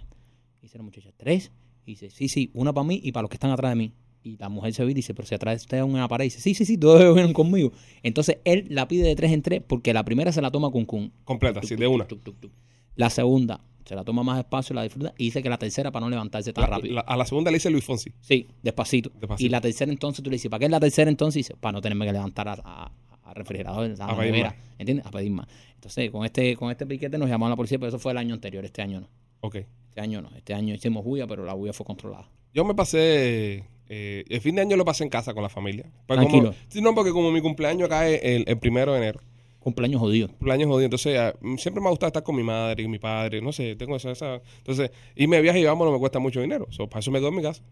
Y 0.59 0.63
dice 0.63 0.77
la 0.77 0.83
muchacha, 0.83 1.11
¿tres? 1.17 1.51
Y 1.85 1.91
dice, 1.91 2.09
sí, 2.09 2.27
sí, 2.27 2.51
una 2.53 2.73
para 2.73 2.85
mí 2.85 2.99
y 3.03 3.11
para 3.11 3.23
los 3.23 3.29
que 3.29 3.35
están 3.35 3.51
atrás 3.51 3.71
de 3.71 3.75
mí. 3.77 3.93
Y 4.27 4.38
la 4.38 4.50
mujer 4.50 4.74
se 4.74 4.83
ve 4.83 4.91
y 4.91 4.94
dice, 4.94 5.13
pero 5.13 5.27
si 5.27 5.35
atrás 5.35 5.62
usted 5.62 5.81
una 5.81 6.07
pared, 6.07 6.25
y 6.25 6.27
dice, 6.27 6.41
sí, 6.41 6.53
sí, 6.53 6.65
sí, 6.65 6.77
todos 6.77 7.13
vienen 7.15 7.33
conmigo. 7.33 7.71
Entonces, 8.03 8.39
él 8.44 8.65
la 8.69 8.88
pide 8.88 9.07
de 9.07 9.15
tres 9.15 9.31
en 9.31 9.41
tres 9.41 9.62
porque 9.65 9.94
la 9.94 10.03
primera 10.03 10.31
se 10.31 10.41
la 10.41 10.51
toma 10.51 10.69
con 10.71 10.85
kun. 10.85 11.12
Completa, 11.24 11.62
así, 11.62 11.75
de 11.75 11.88
una. 11.88 12.06
Tuc, 12.07 12.24
tuc, 12.24 12.39
tuc. 12.39 12.51
La 12.95 13.09
segunda 13.09 13.62
se 13.85 13.95
la 13.95 14.03
toma 14.03 14.21
más 14.24 14.39
espacio, 14.39 14.74
la 14.75 14.83
disfruta 14.83 15.13
y 15.18 15.25
dice 15.25 15.41
que 15.41 15.50
la 15.50 15.57
tercera 15.57 15.91
para 15.91 16.03
no 16.06 16.09
levantarse 16.09 16.51
tan 16.51 16.63
La- 16.63 16.75
rápido. 16.75 16.95
la- 16.95 17.01
a 17.01 17.15
la 17.15 17.25
segunda 17.25 17.51
le 17.51 17.56
dice 17.57 17.69
Luis 17.69 17.85
Fonsi. 17.85 18.12
Sí, 18.19 18.47
despacito. 18.62 19.12
Despacito. 19.18 19.45
Y 19.45 19.50
la 19.50 19.62
tercera 19.62 19.89
entonces 19.91 20.21
tú 20.24 20.30
le 20.30 20.35
dices, 20.35 20.50
¿para 20.51 20.59
qué 20.59 20.65
es 20.65 20.71
la 20.71 20.80
tercera 20.81 21.09
entonces? 21.09 21.38
Y 21.38 21.39
dice, 21.39 21.56
para 21.57 21.71
no 21.73 21.81
tenerme 21.81 22.06
que 22.06 22.12
levantar 22.12 22.50
a, 22.50 22.53
a, 22.65 22.91
a 23.23 23.33
refrigerador, 23.33 23.95
a, 23.99 24.06
A 24.11 24.16
nevera, 24.25 24.49
más. 24.49 24.56
¿entiendes? 24.80 25.06
A 25.06 25.11
pedir 25.11 25.31
más. 25.31 25.47
Entonces, 25.75 26.11
con 26.11 26.25
este, 26.25 26.57
con 26.57 26.69
este 26.69 26.85
piquete 26.85 27.18
nos 27.18 27.30
llamaron 27.30 27.51
a 27.51 27.54
la 27.54 27.56
policía, 27.56 27.78
pero 27.80 27.87
eso 27.90 27.99
fue 27.99 28.11
el 28.11 28.18
año 28.18 28.33
anterior, 28.33 28.66
este 28.66 28.81
año 28.81 28.99
no. 28.99 29.09
Ok. 29.40 29.56
Este 29.87 30.01
año 30.01 30.21
no. 30.21 30.31
Este 30.35 30.54
año 30.54 30.73
hicimos 30.73 31.06
bulla, 31.06 31.25
pero 31.28 31.45
la 31.45 31.54
bulla 31.54 31.71
fue 31.71 31.85
controlada. 31.85 32.30
Yo 32.54 32.66
me 32.66 32.73
pasé. 32.75 33.63
Eh, 33.89 34.23
el 34.29 34.41
fin 34.41 34.56
de 34.56 34.61
año 34.61 34.75
lo 34.75 34.85
pasé 34.85 35.03
en 35.03 35.09
casa 35.09 35.33
con 35.33 35.44
la 35.44 35.49
familia. 35.49 35.85
Pues 36.06 36.19
Tranquilo. 36.19 36.49
Como, 36.49 36.57
sí, 36.67 36.81
no, 36.81 36.95
porque 36.95 37.11
como 37.11 37.31
mi 37.31 37.41
cumpleaños 37.41 37.89
cae 37.89 38.35
el, 38.35 38.44
el 38.47 38.57
primero 38.57 38.94
de 38.94 38.99
enero. 38.99 39.21
Cumpleaños 39.59 39.99
jodido. 39.99 40.29
cumpleaños 40.29 40.67
jodido. 40.67 40.85
Entonces, 40.85 41.19
ah, 41.19 41.33
siempre 41.57 41.81
me 41.81 41.87
ha 41.87 41.89
gustado 41.89 42.07
estar 42.07 42.23
con 42.23 42.35
mi 42.35 42.44
madre 42.44 42.83
y 42.83 42.87
mi 42.87 42.99
padre. 42.99 43.41
No 43.41 43.51
sé, 43.51 43.75
tengo 43.75 43.95
esa. 43.95 44.11
esa 44.11 44.41
entonces, 44.59 44.91
irme 45.15 45.37
de 45.37 45.41
viaje 45.41 45.59
y 45.59 45.65
vámonos 45.65 45.94
me 45.94 45.99
cuesta 45.99 46.19
mucho 46.19 46.41
dinero. 46.41 46.67
So, 46.69 46.87
para 46.87 47.01
eso 47.01 47.11
me 47.11 47.19
quedo 47.19 47.29
en 47.29 47.35
mi 47.35 47.41
casa. 47.41 47.63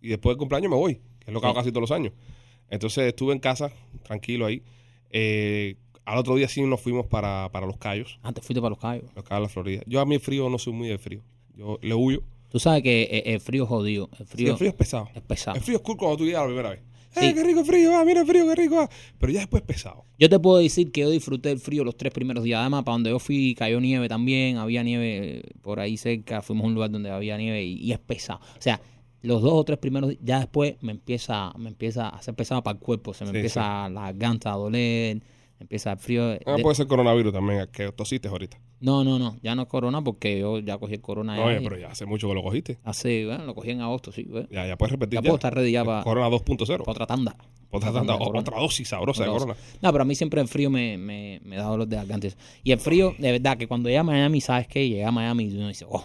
Y 0.00 0.08
después 0.08 0.32
del 0.32 0.38
cumpleaños 0.38 0.70
me 0.70 0.76
voy, 0.76 0.94
que 0.94 1.26
es 1.26 1.32
lo 1.32 1.40
que 1.40 1.46
hago 1.46 1.54
casi 1.54 1.70
todos 1.70 1.82
los 1.82 1.90
años. 1.92 2.12
Entonces, 2.70 3.04
estuve 3.04 3.34
en 3.34 3.38
casa, 3.38 3.70
tranquilo 4.02 4.46
ahí. 4.46 4.62
Eh, 5.10 5.76
al 6.04 6.18
otro 6.18 6.34
día 6.34 6.48
sí 6.48 6.62
nos 6.62 6.80
fuimos 6.80 7.06
para, 7.06 7.50
para 7.52 7.66
Los 7.66 7.76
Cayos, 7.76 8.18
Ah, 8.22 8.32
te 8.32 8.40
fuiste 8.40 8.60
para 8.60 8.70
los 8.70 8.78
callos. 8.78 9.04
Los 9.14 9.24
Cayos 9.24 9.40
de 9.40 9.42
la 9.42 9.48
Florida. 9.48 9.82
Yo 9.86 10.00
a 10.00 10.06
mí 10.06 10.14
el 10.14 10.20
frío 10.20 10.48
no 10.48 10.58
soy 10.58 10.72
muy 10.72 10.88
de 10.88 10.98
frío. 10.98 11.20
Yo 11.54 11.78
le 11.82 11.94
huyo. 11.94 12.22
Tú 12.52 12.58
sabes 12.60 12.82
que 12.82 13.02
eh, 13.10 13.22
el 13.34 13.40
frío 13.40 13.64
es 13.64 13.68
jodido. 13.68 14.10
El 14.18 14.26
Sí, 14.26 14.32
frío, 14.34 14.50
el 14.52 14.58
frío 14.58 14.70
es 14.70 14.76
pesado. 14.76 15.08
es 15.14 15.22
pesado. 15.22 15.56
El 15.56 15.62
frío 15.62 15.76
es 15.78 15.82
cool 15.82 15.96
cuando 15.96 16.18
tú 16.18 16.24
llegas 16.26 16.42
la 16.42 16.46
primera 16.46 16.70
vez. 16.70 16.80
Sí. 17.14 17.26
¡Eh, 17.26 17.34
qué 17.34 17.44
rico 17.44 17.62
frío! 17.64 17.94
Ah, 17.96 18.04
mira 18.06 18.20
el 18.22 18.26
frío, 18.26 18.46
qué 18.48 18.54
rico! 18.54 18.78
ah. 18.80 18.88
Pero 19.18 19.32
ya 19.32 19.40
después 19.40 19.62
es 19.62 19.66
pesado. 19.66 20.04
Yo 20.18 20.30
te 20.30 20.38
puedo 20.38 20.58
decir 20.58 20.92
que 20.92 21.02
yo 21.02 21.10
disfruté 21.10 21.50
el 21.50 21.58
frío 21.58 21.84
los 21.84 21.96
tres 21.96 22.12
primeros 22.12 22.44
días. 22.44 22.60
Además, 22.60 22.84
para 22.84 22.94
donde 22.94 23.10
yo 23.10 23.18
fui 23.18 23.54
cayó 23.54 23.80
nieve 23.80 24.08
también. 24.08 24.56
Había 24.58 24.82
nieve 24.82 25.38
eh, 25.38 25.42
por 25.60 25.80
ahí 25.80 25.96
cerca. 25.96 26.40
Fuimos 26.42 26.64
a 26.64 26.66
un 26.68 26.74
lugar 26.74 26.90
donde 26.90 27.10
había 27.10 27.36
nieve 27.36 27.64
y, 27.64 27.74
y 27.74 27.92
es 27.92 27.98
pesado. 27.98 28.40
O 28.58 28.62
sea, 28.62 28.80
los 29.20 29.42
dos 29.42 29.52
o 29.52 29.64
tres 29.64 29.78
primeros 29.78 30.08
días, 30.10 30.20
ya 30.24 30.38
después 30.40 30.76
me 30.80 30.92
empieza, 30.92 31.52
me 31.58 31.68
empieza 31.68 32.06
a 32.08 32.16
hacer 32.16 32.34
pesado 32.34 32.62
para 32.62 32.74
el 32.78 32.80
cuerpo. 32.82 33.12
Se 33.14 33.24
me 33.24 33.30
Sí, 33.30 33.36
empieza 33.36 33.88
la 33.90 34.02
garganta 34.12 34.52
a 34.52 34.56
doler. 34.56 35.22
Empieza 35.62 35.92
el 35.92 35.98
frío. 35.98 36.38
Ah, 36.44 36.56
de- 36.56 36.62
puede 36.62 36.74
ser 36.74 36.86
coronavirus 36.86 37.32
también, 37.32 37.66
que 37.72 37.90
tosiste 37.92 38.28
ahorita. 38.28 38.60
No, 38.80 39.04
no, 39.04 39.18
no. 39.18 39.38
Ya 39.42 39.54
no 39.54 39.62
es 39.62 39.68
corona 39.68 40.02
porque 40.02 40.38
yo 40.40 40.58
ya 40.58 40.76
cogí 40.76 40.94
el 40.94 41.00
corona. 41.00 41.36
ya 41.36 41.44
Oye, 41.44 41.60
pero 41.62 41.78
ya 41.78 41.88
hace 41.88 42.04
mucho 42.04 42.28
que 42.28 42.34
lo 42.34 42.42
cogiste. 42.42 42.78
Hace, 42.82 43.24
bueno, 43.26 43.44
lo 43.46 43.54
cogí 43.54 43.70
en 43.70 43.80
agosto, 43.80 44.12
sí. 44.12 44.24
bueno. 44.24 44.48
Ya, 44.50 44.66
ya 44.66 44.76
puedes 44.76 44.90
repetir. 44.92 45.14
Ya 45.18 45.22
puedo 45.22 45.36
estar 45.36 45.54
ready 45.54 45.72
ya 45.72 45.84
para 45.84 46.02
Corona 46.02 46.28
2.0. 46.28 46.82
otra 46.86 47.06
tanda. 47.06 47.36
Otra, 47.70 47.90
tanda 47.90 48.16
otra 48.16 48.58
dosis 48.60 48.88
sabrosa 48.88 49.24
de 49.24 49.30
corona. 49.30 49.54
No, 49.80 49.92
pero 49.92 50.02
a 50.02 50.04
mí 50.04 50.14
siempre 50.14 50.42
el 50.42 50.48
frío 50.48 50.68
me, 50.68 50.98
me, 50.98 51.40
me 51.42 51.56
da 51.56 51.62
dolor 51.64 51.88
de 51.88 51.96
garganta. 51.96 52.28
Y 52.62 52.72
el 52.72 52.78
frío, 52.78 53.14
de 53.18 53.32
verdad, 53.32 53.56
que 53.56 53.66
cuando 53.66 53.88
llega 53.88 54.00
a 54.02 54.04
Miami, 54.04 54.42
¿sabes 54.42 54.66
qué? 54.68 54.86
Llega 54.88 55.08
a 55.08 55.12
Miami 55.12 55.44
y 55.44 55.56
uno 55.56 55.68
dice, 55.68 55.86
oh, 55.88 56.04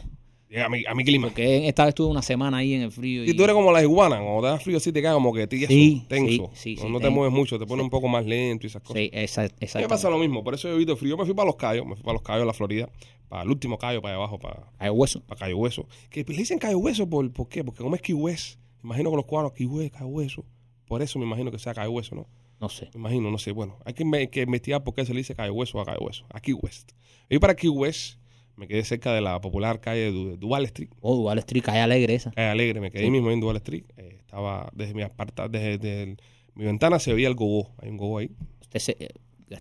a 0.55 0.69
mi, 0.69 0.85
a 0.85 0.95
mi 0.95 1.03
clima. 1.03 1.27
Porque 1.27 1.67
esta 1.67 1.83
vez 1.83 1.89
estuve 1.89 2.07
una 2.09 2.21
semana 2.21 2.57
ahí 2.57 2.73
en 2.73 2.81
el 2.83 2.91
frío. 2.91 3.23
Y 3.25 3.33
tú 3.33 3.43
eres 3.43 3.53
como 3.53 3.71
la 3.71 3.81
iguana, 3.81 4.17
cuando 4.21 4.41
te 4.41 4.47
da 4.47 4.59
frío 4.59 4.77
así 4.77 4.91
te 4.91 5.01
queda 5.01 5.13
como 5.13 5.33
que 5.33 5.45
tieso, 5.47 5.67
Sí, 5.67 6.03
tenso. 6.07 6.49
sí, 6.53 6.75
sí, 6.77 6.83
no, 6.83 6.89
no 6.89 6.99
te 6.99 7.09
mueves 7.09 7.33
mucho, 7.33 7.59
te 7.59 7.65
pone 7.65 7.81
sí. 7.81 7.83
un 7.85 7.89
poco 7.89 8.07
más 8.07 8.25
lento 8.25 8.65
y 8.65 8.67
esas 8.69 8.81
cosas. 8.81 8.95
Sí, 9.03 9.09
esa, 9.13 9.41
A 9.43 9.45
mí 9.45 9.81
me 9.81 9.87
pasa 9.87 10.09
lo 10.09 10.17
mismo, 10.17 10.43
por 10.43 10.53
eso 10.53 10.67
yo 10.69 10.75
evito 10.75 10.93
el 10.93 10.97
frío. 10.97 11.11
Yo 11.11 11.17
me 11.17 11.25
fui 11.25 11.33
para 11.33 11.47
los 11.47 11.55
Cayos, 11.57 11.85
me 11.85 11.95
fui 11.95 12.03
para 12.03 12.13
los 12.13 12.21
Cayos, 12.21 12.45
la 12.47 12.53
Florida, 12.53 12.89
para 13.27 13.43
el 13.43 13.49
último 13.49 13.77
Cayo, 13.77 14.01
para 14.01 14.15
allá 14.15 14.23
abajo, 14.23 14.39
para, 14.39 14.71
Hay 14.79 14.89
hueso. 14.89 15.21
para 15.25 15.39
Cayo 15.39 15.57
Hueso. 15.57 15.85
Que 16.09 16.23
le 16.23 16.37
dicen 16.37 16.59
Cayo 16.59 16.77
Hueso, 16.79 17.09
¿por, 17.09 17.29
¿por 17.33 17.49
qué? 17.49 17.63
Porque 17.63 17.83
como 17.83 17.95
es 17.95 18.01
Key 18.01 18.13
West, 18.15 18.57
me 18.81 18.87
imagino 18.89 19.09
que 19.09 19.17
los 19.17 19.25
cubanos, 19.25 19.51
Key 19.51 19.65
West, 19.65 19.93
Cayo 19.93 20.07
Hueso. 20.07 20.45
Por 20.87 21.01
eso 21.01 21.19
me 21.19 21.25
imagino 21.25 21.51
que 21.51 21.59
sea 21.59 21.73
Cayo 21.73 21.91
Hueso, 21.91 22.15
¿no? 22.15 22.25
No 22.61 22.69
sé. 22.69 22.89
Me 22.93 22.99
imagino, 23.01 23.29
no 23.29 23.37
sé. 23.37 23.51
Bueno, 23.51 23.77
hay 23.85 23.93
que, 23.93 24.29
que 24.31 24.41
investigar 24.43 24.83
por 24.83 24.93
qué 24.95 25.05
se 25.05 25.13
le 25.13 25.19
dice 25.19 25.35
Cayo 25.35 25.53
Hueso 25.53 25.79
a 25.81 25.85
Cayo 25.85 25.99
Hueso, 25.99 26.25
a 26.29 26.39
Key 26.39 26.53
West. 26.53 26.91
Fui 27.27 27.37
para 27.39 27.53
Key 27.55 27.69
West, 27.69 28.17
me 28.57 28.67
quedé 28.67 28.83
cerca 28.83 29.13
de 29.13 29.21
la 29.21 29.39
popular 29.39 29.79
calle 29.79 30.01
de 30.01 30.11
Du- 30.11 30.35
Duval 30.37 30.65
Street. 30.65 30.89
Oh, 31.01 31.15
Dual 31.15 31.37
Street, 31.39 31.63
calle 31.63 31.79
alegre 31.79 32.15
esa. 32.15 32.31
Calle 32.31 32.49
Alegre, 32.49 32.81
me 32.81 32.91
quedé 32.91 33.01
ahí 33.03 33.07
Sí. 33.07 33.11
mismo 33.11 33.31
en 33.31 33.39
Duval 33.39 33.55
Street. 33.57 33.85
Eh, 33.97 34.17
estaba 34.19 34.69
desde 34.73 34.93
mi 34.93 35.01
aparta, 35.03 35.47
desde, 35.47 35.77
desde 35.77 36.03
el- 36.03 36.17
mi 36.55 36.65
ventana 36.65 36.99
se 36.99 37.13
veía 37.13 37.27
el 37.29 37.35
gogó. 37.35 37.71
Hay 37.77 37.89
un 37.89 37.97
gogó 37.97 38.17
ahí. 38.17 38.31
Usted 38.61 38.79
se, 38.79 38.97
eh, 38.99 39.09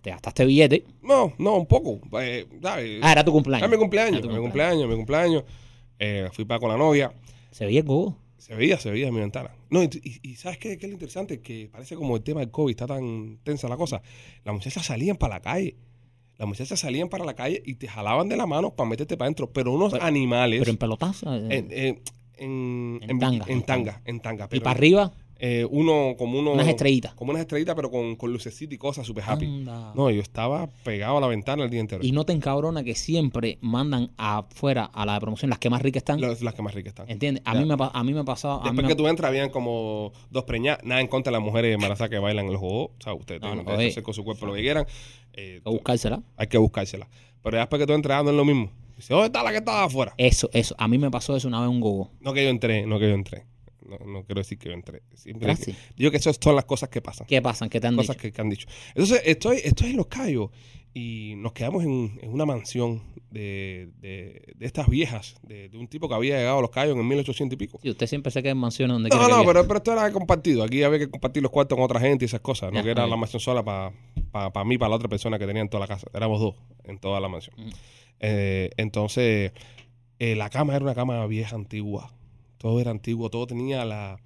te 0.01 0.09
gastaste 0.09 0.45
billete. 0.45 0.83
No, 1.01 1.33
no, 1.37 1.55
un 1.57 1.65
poco. 1.67 2.01
Eh, 2.21 2.45
¿sabes? 2.61 2.99
Ah, 3.01 3.11
era 3.13 3.23
tu 3.23 3.31
cumpleaños. 3.31 3.67
Era 3.67 3.71
mi 3.75 3.79
cumpleaños, 3.79 4.19
Era 4.19 4.27
tu 4.27 4.33
mi 4.33 4.41
cumpleaños, 4.41 4.89
mi 4.89 4.95
cumpleaños. 4.95 5.43
Eh, 5.99 6.27
fui 6.33 6.43
para 6.45 6.59
con 6.59 6.69
la 6.69 6.77
novia. 6.77 7.13
Se 7.51 7.65
veía 7.65 7.79
el 7.79 7.85
gogo. 7.85 8.17
Se 8.37 8.55
veía, 8.55 8.77
se 8.77 8.89
veía 8.91 9.07
en 9.07 9.13
mi 9.13 9.19
ventana. 9.19 9.51
No, 9.69 9.83
y 9.83 10.35
¿sabes 10.35 10.57
qué, 10.57 10.77
qué 10.77 10.85
es 10.85 10.89
lo 10.89 10.93
interesante? 10.93 11.41
Que 11.41 11.69
parece 11.71 11.95
como 11.95 12.15
el 12.15 12.23
tema 12.23 12.39
del 12.39 12.49
COVID, 12.51 12.71
está 12.71 12.87
tan 12.87 13.39
tensa 13.43 13.67
la 13.67 13.75
cosa. 13.77 14.01
Las 14.45 14.53
muchachas 14.53 14.85
salían 14.85 15.17
para 15.17 15.35
la 15.35 15.41
calle. 15.41 15.75
Las 16.37 16.47
muchachas 16.47 16.79
salían 16.79 17.09
para 17.09 17.25
la 17.25 17.33
calle 17.33 17.61
y 17.65 17.75
te 17.75 17.87
jalaban 17.87 18.29
de 18.29 18.37
la 18.37 18.45
mano 18.45 18.71
para 18.75 18.89
meterte 18.89 19.17
para 19.17 19.27
adentro. 19.27 19.51
Pero 19.51 19.73
unos 19.73 19.93
Pero- 19.93 20.03
animales. 20.05 20.59
Pero 20.59 20.71
en 20.71 20.77
pelotazo. 20.77 21.33
eh, 21.35 21.47
en, 21.49 21.71
en, 21.71 22.01
en, 22.37 23.09
En 23.09 23.19
tanga, 23.19 23.45
En 23.47 23.63
tanga, 23.63 24.01
en 24.05 24.19
tanga. 24.19 24.47
y 24.51 24.59
para 24.59 24.71
arriba, 24.77 25.11
eh, 25.39 25.65
uno, 25.69 26.15
como 26.17 26.39
uno. 26.39 26.51
unas 26.53 26.67
estrellitas. 26.67 27.13
Como 27.13 27.31
unas 27.31 27.41
estrellitas, 27.41 27.75
pero 27.75 27.89
con, 27.91 28.15
con 28.15 28.31
lucecita 28.31 28.73
y 28.73 28.77
cosas, 28.77 29.05
super 29.05 29.23
happy. 29.27 29.45
Anda. 29.45 29.93
No, 29.95 30.09
yo 30.09 30.21
estaba 30.21 30.67
pegado 30.83 31.17
a 31.17 31.21
la 31.21 31.27
ventana 31.27 31.63
el 31.63 31.69
día 31.69 31.79
entero. 31.79 32.03
Y 32.03 32.11
no 32.11 32.25
te 32.25 32.33
encabrona 32.33 32.83
que 32.83 32.95
siempre 32.95 33.57
mandan 33.61 34.11
afuera 34.17 34.85
a 34.85 35.05
la 35.05 35.13
de 35.15 35.19
promoción 35.21 35.49
las 35.49 35.59
que 35.59 35.69
más 35.69 35.81
ricas 35.81 36.01
están. 36.01 36.19
Las, 36.21 36.41
las 36.41 36.53
que 36.53 36.61
más 36.61 36.73
ricas 36.73 36.91
están. 36.91 37.09
¿Entiendes? 37.09 37.43
A 37.45 37.53
Ya. 37.53 37.59
mí 37.61 37.65
me, 37.65 37.75
a 37.79 38.03
mí 38.03 38.13
me 38.13 38.19
ha 38.21 38.23
pasado. 38.23 38.61
a 38.61 38.63
Después 38.65 38.83
me- 38.83 38.87
que 38.89 38.95
tú 38.95 39.07
entras, 39.07 39.29
habían 39.29 39.49
como 39.49 40.11
dos 40.29 40.43
preñadas. 40.45 40.83
Nada 40.83 41.01
en 41.01 41.07
contra 41.07 41.31
de 41.31 41.37
las 41.37 41.45
mujeres 41.45 41.73
embarazadas 41.75 42.09
que 42.09 42.19
bailan 42.19 42.45
en 42.47 42.51
los 42.53 42.59
juegos. 42.59 42.91
O 42.99 43.03
sea, 43.03 43.13
ustedes 43.13 43.41
No, 43.41 43.47
tienen 43.47 43.65
no, 43.65 43.71
a 43.71 43.75
oye. 43.77 43.87
hacer 43.89 44.03
con 44.03 44.13
su 44.13 44.23
cuerpo 44.23 44.45
lo 44.45 44.53
que 44.53 44.61
quieran. 44.61 44.85
Eh, 45.33 45.55
hay 45.55 45.61
que 45.61 45.69
buscársela. 45.69 46.23
hay 46.35 46.47
que 46.47 46.57
buscársela. 46.57 47.07
Pero 47.43 47.57
ya 47.57 47.61
después 47.61 47.79
que 47.79 47.85
tú 47.87 47.93
entras, 47.93 48.23
no 48.23 48.31
es 48.31 48.35
lo 48.35 48.43
mismo. 48.45 48.71
Dice, 48.95 49.13
¿dónde 49.13 49.27
está 49.27 49.43
la 49.43 49.51
que 49.51 49.57
estaba 49.57 49.83
afuera? 49.83 50.13
Eso, 50.17 50.49
eso. 50.53 50.73
A 50.79 50.87
mí 50.87 50.97
me 50.97 51.11
pasó 51.11 51.35
eso 51.35 51.47
una 51.47 51.59
vez 51.61 51.69
un 51.69 51.79
gogo. 51.79 52.09
No 52.19 52.33
que 52.33 52.43
yo 52.43 52.49
entré, 52.49 52.87
no 52.87 52.97
que 52.97 53.07
yo 53.07 53.13
entré. 53.13 53.45
No, 53.87 53.97
no 54.05 54.23
quiero 54.23 54.41
decir 54.41 54.57
que 54.57 54.69
yo 54.69 54.73
entré. 54.75 55.01
Siempre 55.15 55.47
Gracias. 55.47 55.77
digo 55.95 56.11
que 56.11 56.17
eso 56.17 56.31
son 56.33 56.55
las 56.55 56.65
cosas 56.65 56.89
que 56.89 57.01
pasan. 57.01 57.25
¿Qué 57.27 57.41
pasan? 57.41 57.69
¿Qué 57.69 57.79
te 57.79 57.87
han 57.87 57.95
cosas 57.95 58.15
dicho? 58.15 58.21
que, 58.21 58.31
que 58.31 58.41
han 58.41 58.49
dicho. 58.49 58.67
Entonces, 58.89 59.21
estoy, 59.25 59.57
estoy 59.63 59.91
en 59.91 59.97
Los 59.97 60.07
Cayos 60.07 60.49
y 60.93 61.35
nos 61.37 61.53
quedamos 61.53 61.83
en, 61.83 62.19
en 62.21 62.31
una 62.33 62.45
mansión 62.45 63.03
de, 63.29 63.89
de, 63.99 64.53
de 64.55 64.65
estas 64.65 64.87
viejas, 64.89 65.35
de, 65.43 65.69
de 65.69 65.77
un 65.77 65.87
tipo 65.87 66.07
que 66.09 66.15
había 66.15 66.37
llegado 66.37 66.59
a 66.59 66.61
Los 66.61 66.71
Cayos 66.71 66.97
en 66.97 67.07
1800 67.07 67.53
y 67.53 67.57
pico. 67.57 67.79
Sí, 67.81 67.89
usted 67.89 68.07
siempre 68.07 68.31
se 68.31 68.41
queda 68.41 68.51
en 68.51 68.57
mansiones 68.57 68.95
donde 68.95 69.09
No, 69.09 69.27
no, 69.27 69.41
que 69.41 69.47
pero, 69.47 69.67
pero 69.67 69.77
esto 69.77 69.93
era 69.93 70.11
compartido. 70.11 70.63
Aquí 70.63 70.83
había 70.83 70.99
que 70.99 71.09
compartir 71.09 71.43
los 71.43 71.51
cuartos 71.51 71.75
con 71.75 71.85
otra 71.85 71.99
gente 71.99 72.25
y 72.25 72.27
esas 72.27 72.41
cosas. 72.41 72.71
No 72.71 72.79
Ya, 72.79 72.83
que 72.83 72.91
era 72.91 73.05
la 73.07 73.15
mansión 73.15 73.39
sola 73.39 73.63
para 73.63 74.63
mí, 74.65 74.77
para 74.77 74.89
la 74.89 74.95
otra 74.95 75.07
persona 75.09 75.37
que 75.37 75.45
tenía 75.45 75.61
en 75.61 75.69
toda 75.69 75.81
la 75.81 75.87
casa. 75.87 76.07
Éramos 76.13 76.39
dos 76.39 76.55
en 76.83 76.97
toda 76.99 77.19
la 77.19 77.27
mansión. 77.29 77.55
Mm. 77.57 77.69
Eh, 78.19 78.69
entonces, 78.77 79.51
eh, 80.19 80.35
la 80.35 80.49
cama 80.49 80.75
era 80.75 80.83
una 80.83 80.95
cama 80.95 81.25
vieja, 81.27 81.55
antigua. 81.55 82.11
Todo 82.57 82.79
era 82.79 82.91
antiguo, 82.91 83.29
todo 83.29 83.47
tenía 83.47 83.85
la, 83.85 84.19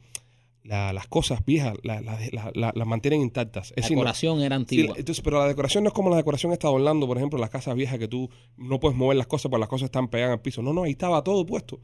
la- 0.63 0.93
las 0.93 1.07
cosas 1.07 1.43
viejas, 1.45 1.73
las 1.83 2.03
la, 2.03 2.51
la, 2.53 2.71
la- 2.75 2.85
mantienen 2.85 3.21
intactas. 3.21 3.73
La 3.75 3.81
Es 3.83 3.89
no- 3.91 3.97
decoración 3.97 4.41
era 4.41 4.55
Sí, 4.57 4.61
antigua. 4.61 4.93
la- 4.93 4.99
entonces, 4.99 5.23
pero 5.23 5.39
la 5.39 5.47
decoración 5.47 5.83
no 5.83 5.89
es 5.89 5.93
como 5.93 6.09
la 6.09 6.17
decoración 6.17 6.51
está 6.53 6.69
Orlando, 6.69 7.07
por 7.07 7.17
ejemplo, 7.17 7.39
las 7.39 7.49
casas 7.49 7.75
viejas 7.75 7.97
que 7.99 8.07
tú 8.07 8.29
no 8.57 8.79
puedes 8.79 8.97
mover 8.97 9.17
las 9.17 9.27
cosas 9.27 9.49
porque 9.49 9.59
las 9.61 9.69
cosas 9.69 9.85
están 9.85 10.07
pegadas 10.07 10.33
al 10.33 10.41
piso. 10.41 10.61
No, 10.61 10.71
no, 10.73 10.83
ahí 10.83 10.91
estaba 10.91 11.23
todo 11.23 11.45
puesto. 11.45 11.79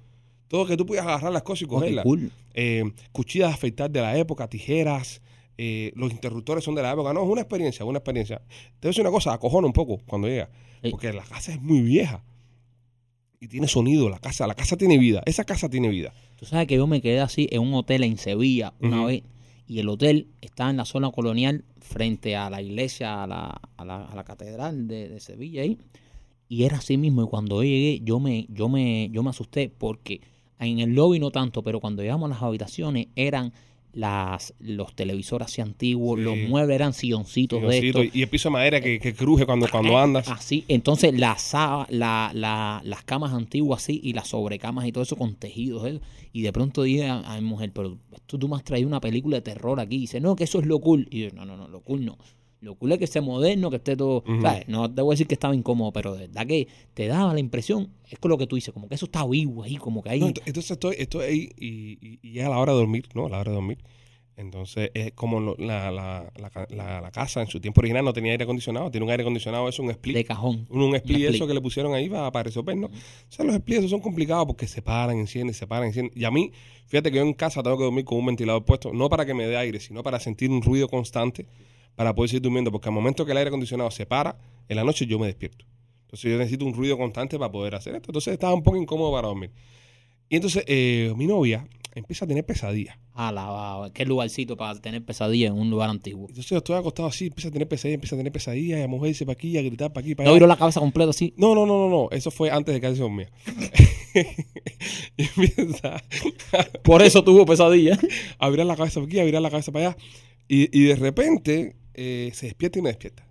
Todo 0.48 0.66
que 0.66 0.78
tú 0.78 0.86
podías 0.86 1.06
agarrar 1.06 1.34
las 1.34 1.44
cosas 1.44 1.64
y 1.64 1.66
Oh, 1.66 1.70
cogerlas. 1.70 2.04
cool. 2.06 2.32
Eh, 2.54 2.84
cuchillas 3.12 3.50
de 3.50 3.54
afeitar 3.56 3.92
de 3.92 4.00
la 4.02 4.18
época, 4.18 4.48
tijeras, 4.48 5.22
eh, 5.58 5.92
los 5.96 6.12
interruptores 6.12 6.64
son 6.64 6.76
de 6.76 6.84
la 6.84 6.92
época. 6.94 7.12
No, 7.14 7.24
es 7.24 7.30
una 7.30 7.42
experiencia, 7.42 7.84
una 7.84 7.98
experiencia. 7.98 8.38
Te 8.40 8.44
voy 8.54 8.88
a 8.88 8.88
decir 8.90 9.02
una 9.02 9.12
cosa, 9.12 9.34
acojona 9.34 9.68
un 9.68 9.74
poco 9.74 9.98
cuando 10.06 10.28
llega. 10.30 10.50
Sí. 10.82 10.92
Porque 10.92 11.12
la 11.12 11.24
casa 11.24 11.52
es 11.52 11.62
muy 11.62 11.82
vieja. 11.82 12.24
Y 13.40 13.48
tiene 13.48 13.68
sonido, 13.68 14.10
la 14.10 14.20
casa, 14.20 14.48
la 14.48 14.56
casa 14.56 14.78
tiene 14.78 14.98
vida. 14.98 15.22
Esa 15.26 15.44
casa 15.44 15.70
tiene 15.70 15.90
vida. 15.90 16.12
Tú 16.38 16.46
sabes 16.46 16.68
que 16.68 16.76
yo 16.76 16.88
me 16.88 17.02
quedé 17.02 17.20
así 17.20 17.48
en 17.52 17.62
un 17.62 17.74
hotel 17.74 18.04
en 18.04 18.18
Sevilla 18.18 18.74
una 18.80 19.06
vez 19.06 19.24
y 19.68 19.80
el 19.80 19.90
hotel 19.90 20.28
está 20.42 20.70
en 20.70 20.78
la 20.78 20.86
zona 20.86 21.12
colonial 21.12 21.66
frente 21.80 22.36
a 22.36 22.50
la 22.50 22.62
iglesia, 22.62 23.24
a 23.24 23.28
la, 23.28 23.62
a 23.76 23.86
la, 23.86 24.06
a 24.06 24.16
la 24.16 24.24
catedral 24.24 24.88
de, 24.88 25.10
de 25.10 25.20
Sevilla 25.20 25.62
ahí. 25.62 25.78
Y 26.50 26.64
era 26.64 26.78
así 26.78 26.98
mismo. 26.98 27.24
Y 27.24 27.28
cuando 27.28 27.58
yo 27.58 27.64
llegué, 27.64 28.00
yo 28.04 28.20
me, 28.20 28.48
yo 28.50 28.70
me, 28.70 29.10
yo 29.12 29.24
me 29.24 29.30
asusté 29.30 29.70
porque 29.70 30.22
en 30.60 30.80
el 30.80 30.96
lobby 30.96 31.20
no 31.20 31.32
tanto, 31.32 31.64
pero 31.64 31.80
cuando 31.80 32.02
llegamos 32.02 32.28
a 32.28 32.34
las 32.34 32.42
habitaciones 32.42 33.08
eran 33.16 33.54
las, 33.98 34.54
los 34.60 34.94
televisores 34.96 35.48
así 35.48 35.62
antiguos, 35.62 36.20
Sí. 36.20 36.24
los 36.24 36.38
muebles 36.50 36.76
eran 36.76 36.94
silloncitos 36.94 37.62
de 37.64 37.80
estos. 37.88 38.06
y 38.14 38.22
el 38.22 38.30
piso 38.30 38.50
de 38.50 38.54
madera 38.54 38.80
que, 38.80 39.00
que 39.00 39.16
cruje 39.16 39.46
cuando, 39.48 39.68
cuando 39.70 39.98
andas. 39.98 40.28
Así, 40.30 40.64
entonces 40.68 41.18
la, 41.18 41.36
saba- 41.38 41.88
la, 41.90 42.30
la- 42.34 42.82
las 42.84 43.04
camas 43.04 43.34
antiguas 43.34 43.82
así 43.84 44.00
y 44.04 44.14
las 44.14 44.28
sobrecamas 44.28 44.86
y 44.86 44.92
todo 44.92 45.04
eso 45.04 45.16
con 45.16 45.34
tejidos. 45.36 45.88
¿eh? 45.88 46.00
Y 46.32 46.44
de 46.44 46.54
pronto 46.54 46.84
dije 46.84 47.08
a, 47.08 47.20
a 47.22 47.42
mi 47.42 47.48
mujer, 47.48 47.72
pero 47.74 47.98
esto 48.14 48.38
tú 48.38 48.48
me 48.48 48.56
has 48.56 48.64
traído 48.64 48.88
una 48.88 49.02
película 49.02 49.38
de 49.38 49.42
terror 49.42 49.80
aquí. 49.80 49.96
Y 49.96 50.00
dice, 50.02 50.20
no, 50.22 50.36
que 50.36 50.44
eso 50.44 50.60
es 50.60 50.68
lo 50.68 50.80
cool. 50.80 51.08
Y 51.10 51.22
yo, 51.24 51.30
no, 51.34 51.46
no, 51.46 51.58
no, 51.58 51.68
lo 51.68 51.82
cool 51.82 52.06
no. 52.06 52.18
Lo 52.60 52.74
cool 52.76 52.92
es 52.94 52.98
que 52.98 53.04
esté 53.06 53.22
moderno, 53.22 53.70
que 53.70 53.76
esté 53.76 53.96
todo. 53.96 54.24
¿sabes? 54.42 54.68
No 54.68 54.92
te 54.92 55.02
voy 55.02 55.12
a 55.12 55.14
decir 55.14 55.28
que 55.28 55.36
estaba 55.36 55.54
incómodo, 55.56 55.92
pero 55.94 56.14
de 56.14 56.22
verdad 56.28 56.48
que 56.48 56.68
te 56.96 57.06
daba 57.08 57.34
la 57.34 57.40
impresión, 57.40 57.90
es 58.10 58.18
con 58.18 58.30
lo 58.32 58.38
que 58.38 58.48
tú 58.48 58.56
dices, 58.56 58.74
como 58.74 58.88
que 58.90 58.96
eso 58.96 59.06
está 59.06 59.26
vivo 59.28 59.64
ahí, 59.64 59.76
como 59.78 60.02
que 60.02 60.10
ahí. 60.10 60.20
No, 60.20 60.30
ent- 60.30 60.42
entonces 60.46 60.72
estoy, 60.72 60.96
estoy 60.98 61.26
ahí 61.26 61.50
y, 61.58 61.68
y, 62.02 62.20
y 62.24 62.32
llega 62.32 62.50
la 62.50 62.58
hora 62.58 62.74
de 62.74 62.80
dormir, 62.80 63.06
¿no? 63.14 63.30
La 63.30 63.40
hora 63.40 63.52
de 63.52 63.56
dormir. 63.56 63.78
Entonces, 64.36 64.92
es 64.94 65.14
como 65.14 65.40
lo- 65.40 65.56
la, 65.58 65.90
la, 65.92 66.32
la, 66.70 67.02
la- 67.02 67.12
casa 67.12 67.42
en 67.42 67.48
su 67.48 67.60
tiempo 67.60 67.82
original 67.82 68.06
no 68.06 68.14
tenía 68.14 68.32
aire 68.34 68.44
acondicionado, 68.44 68.92
tiene 68.92 69.04
un 69.06 69.10
aire 69.10 69.24
acondicionado, 69.24 69.68
eso 69.68 69.82
un 69.82 69.90
split. 69.90 70.16
de 70.16 70.26
cajón. 70.26 70.68
un, 70.70 70.82
un 70.84 70.96
split, 70.96 71.16
Un 71.18 71.22
split. 71.24 71.36
eso 71.36 71.48
que 71.48 71.54
le 71.56 71.62
pusieron 71.62 71.94
ahí 71.96 72.08
para, 72.08 72.32
para 72.32 72.44
resolver, 72.44 72.78
¿no? 72.78 72.86
O 72.88 72.92
sea, 73.30 73.46
los 73.46 73.56
splits 73.56 73.80
esos 73.80 73.92
son 73.92 74.00
complicados 74.00 74.46
porque 74.46 74.68
se 74.68 74.82
paran, 74.84 75.18
encienden, 75.18 75.56
se 75.56 75.66
paran, 75.66 75.88
encienden. 75.88 76.14
Y 76.20 76.24
a 76.26 76.30
mí, 76.32 76.52
fíjate 76.86 77.10
que 77.12 77.18
yo 77.18 77.24
en 77.24 77.34
casa 77.34 77.64
tengo 77.64 77.78
que 77.80 77.84
dormir 77.86 78.06
con 78.06 78.20
un 78.20 78.28
ventilador 78.28 78.64
puesto, 78.64 78.94
no 78.94 79.10
para 79.10 79.26
que 79.26 79.34
me 79.34 79.48
dé 79.48 79.58
aire, 79.58 79.80
sino 79.80 80.04
para 80.04 80.20
sentir 80.20 80.52
un 80.52 80.62
ruido 80.62 80.88
constante 80.88 81.48
para 81.98 82.14
poder 82.14 82.30
seguir 82.30 82.44
durmiendo, 82.44 82.72
porque 82.72 82.90
al 82.90 82.94
momento 82.94 83.26
que 83.26 83.32
el 83.32 83.40
aire 83.40 83.48
acondicionado 83.48 83.90
se 83.90 84.06
para, 84.06 84.38
en 84.70 84.78
la 84.78 84.84
noche 84.84 85.08
yo 85.08 85.18
me 85.18 85.26
despierto. 85.26 85.66
Entonces 86.04 86.32
yo 86.32 86.38
necesito 86.38 86.64
un 86.64 86.76
ruido 86.76 86.96
constante 86.96 87.40
para 87.40 87.52
poder 87.52 87.74
hacer 87.74 87.96
esto. 87.96 88.12
Entonces 88.12 88.34
estaba 88.34 88.54
un 88.54 88.62
poco 88.62 88.78
incómodo 88.78 89.12
para 89.12 89.28
dormir. 89.28 89.52
Y 90.30 90.36
entonces 90.36 90.64
eh, 90.68 91.12
mi 91.18 91.26
novia 91.26 91.68
empieza 91.96 92.26
a 92.26 92.28
tener 92.28 92.46
pesadillas. 92.46 92.98
Alabado. 93.16 93.92
Qué 93.94 94.06
lugarcito 94.06 94.56
para 94.56 94.80
tener 94.80 95.04
pesadilla 95.04 95.48
en 95.48 95.54
un 95.54 95.72
lugar 95.72 95.90
antiguo. 95.90 96.28
Entonces 96.30 96.52
yo 96.52 96.58
estoy 96.58 96.76
acostado 96.76 97.08
así, 97.10 97.26
empieza 97.26 97.50
a 97.50 97.52
tener 97.52 97.68
pesadillas, 97.68 97.96
empieza 97.96 98.16
a 98.16 98.20
tener 98.20 98.32
pesadillas, 98.32 98.78
y 98.78 98.82
la 98.84 98.88
mujer 98.88 99.08
dice 99.08 99.26
para 99.26 99.34
aquí, 99.34 99.58
a 99.58 99.64
gritar 99.64 99.92
para 99.92 100.06
aquí, 100.06 100.14
para 100.14 100.30
No 100.30 100.36
allá. 100.36 100.46
la 100.46 100.56
cabeza 100.56 100.80
completa 100.80 101.10
así. 101.10 101.34
No, 101.36 101.56
no, 101.56 101.66
no, 101.66 101.80
no, 101.80 101.90
no. 101.90 102.10
Eso 102.12 102.30
fue 102.30 102.52
antes 102.52 102.80
de 102.80 102.94
dormida. 102.94 103.32
y 105.18 105.24
empieza 105.24 106.04
Por 106.84 107.02
eso 107.02 107.24
tuvo 107.24 107.44
pesadilla. 107.48 107.98
a 108.38 108.50
virar 108.50 108.68
la 108.68 108.76
cabeza 108.76 109.00
para 109.00 109.08
aquí, 109.08 109.20
a 109.20 109.24
virar 109.24 109.42
la 109.42 109.50
cabeza 109.50 109.72
para 109.72 109.88
allá. 109.90 109.98
Y, 110.48 110.78
y 110.80 110.84
de 110.84 110.96
repente 110.96 111.76
eh, 111.98 112.32
se 112.34 112.46
despierta 112.46 112.80
y 112.80 112.82
me 112.82 112.90
despierta. 112.90 113.28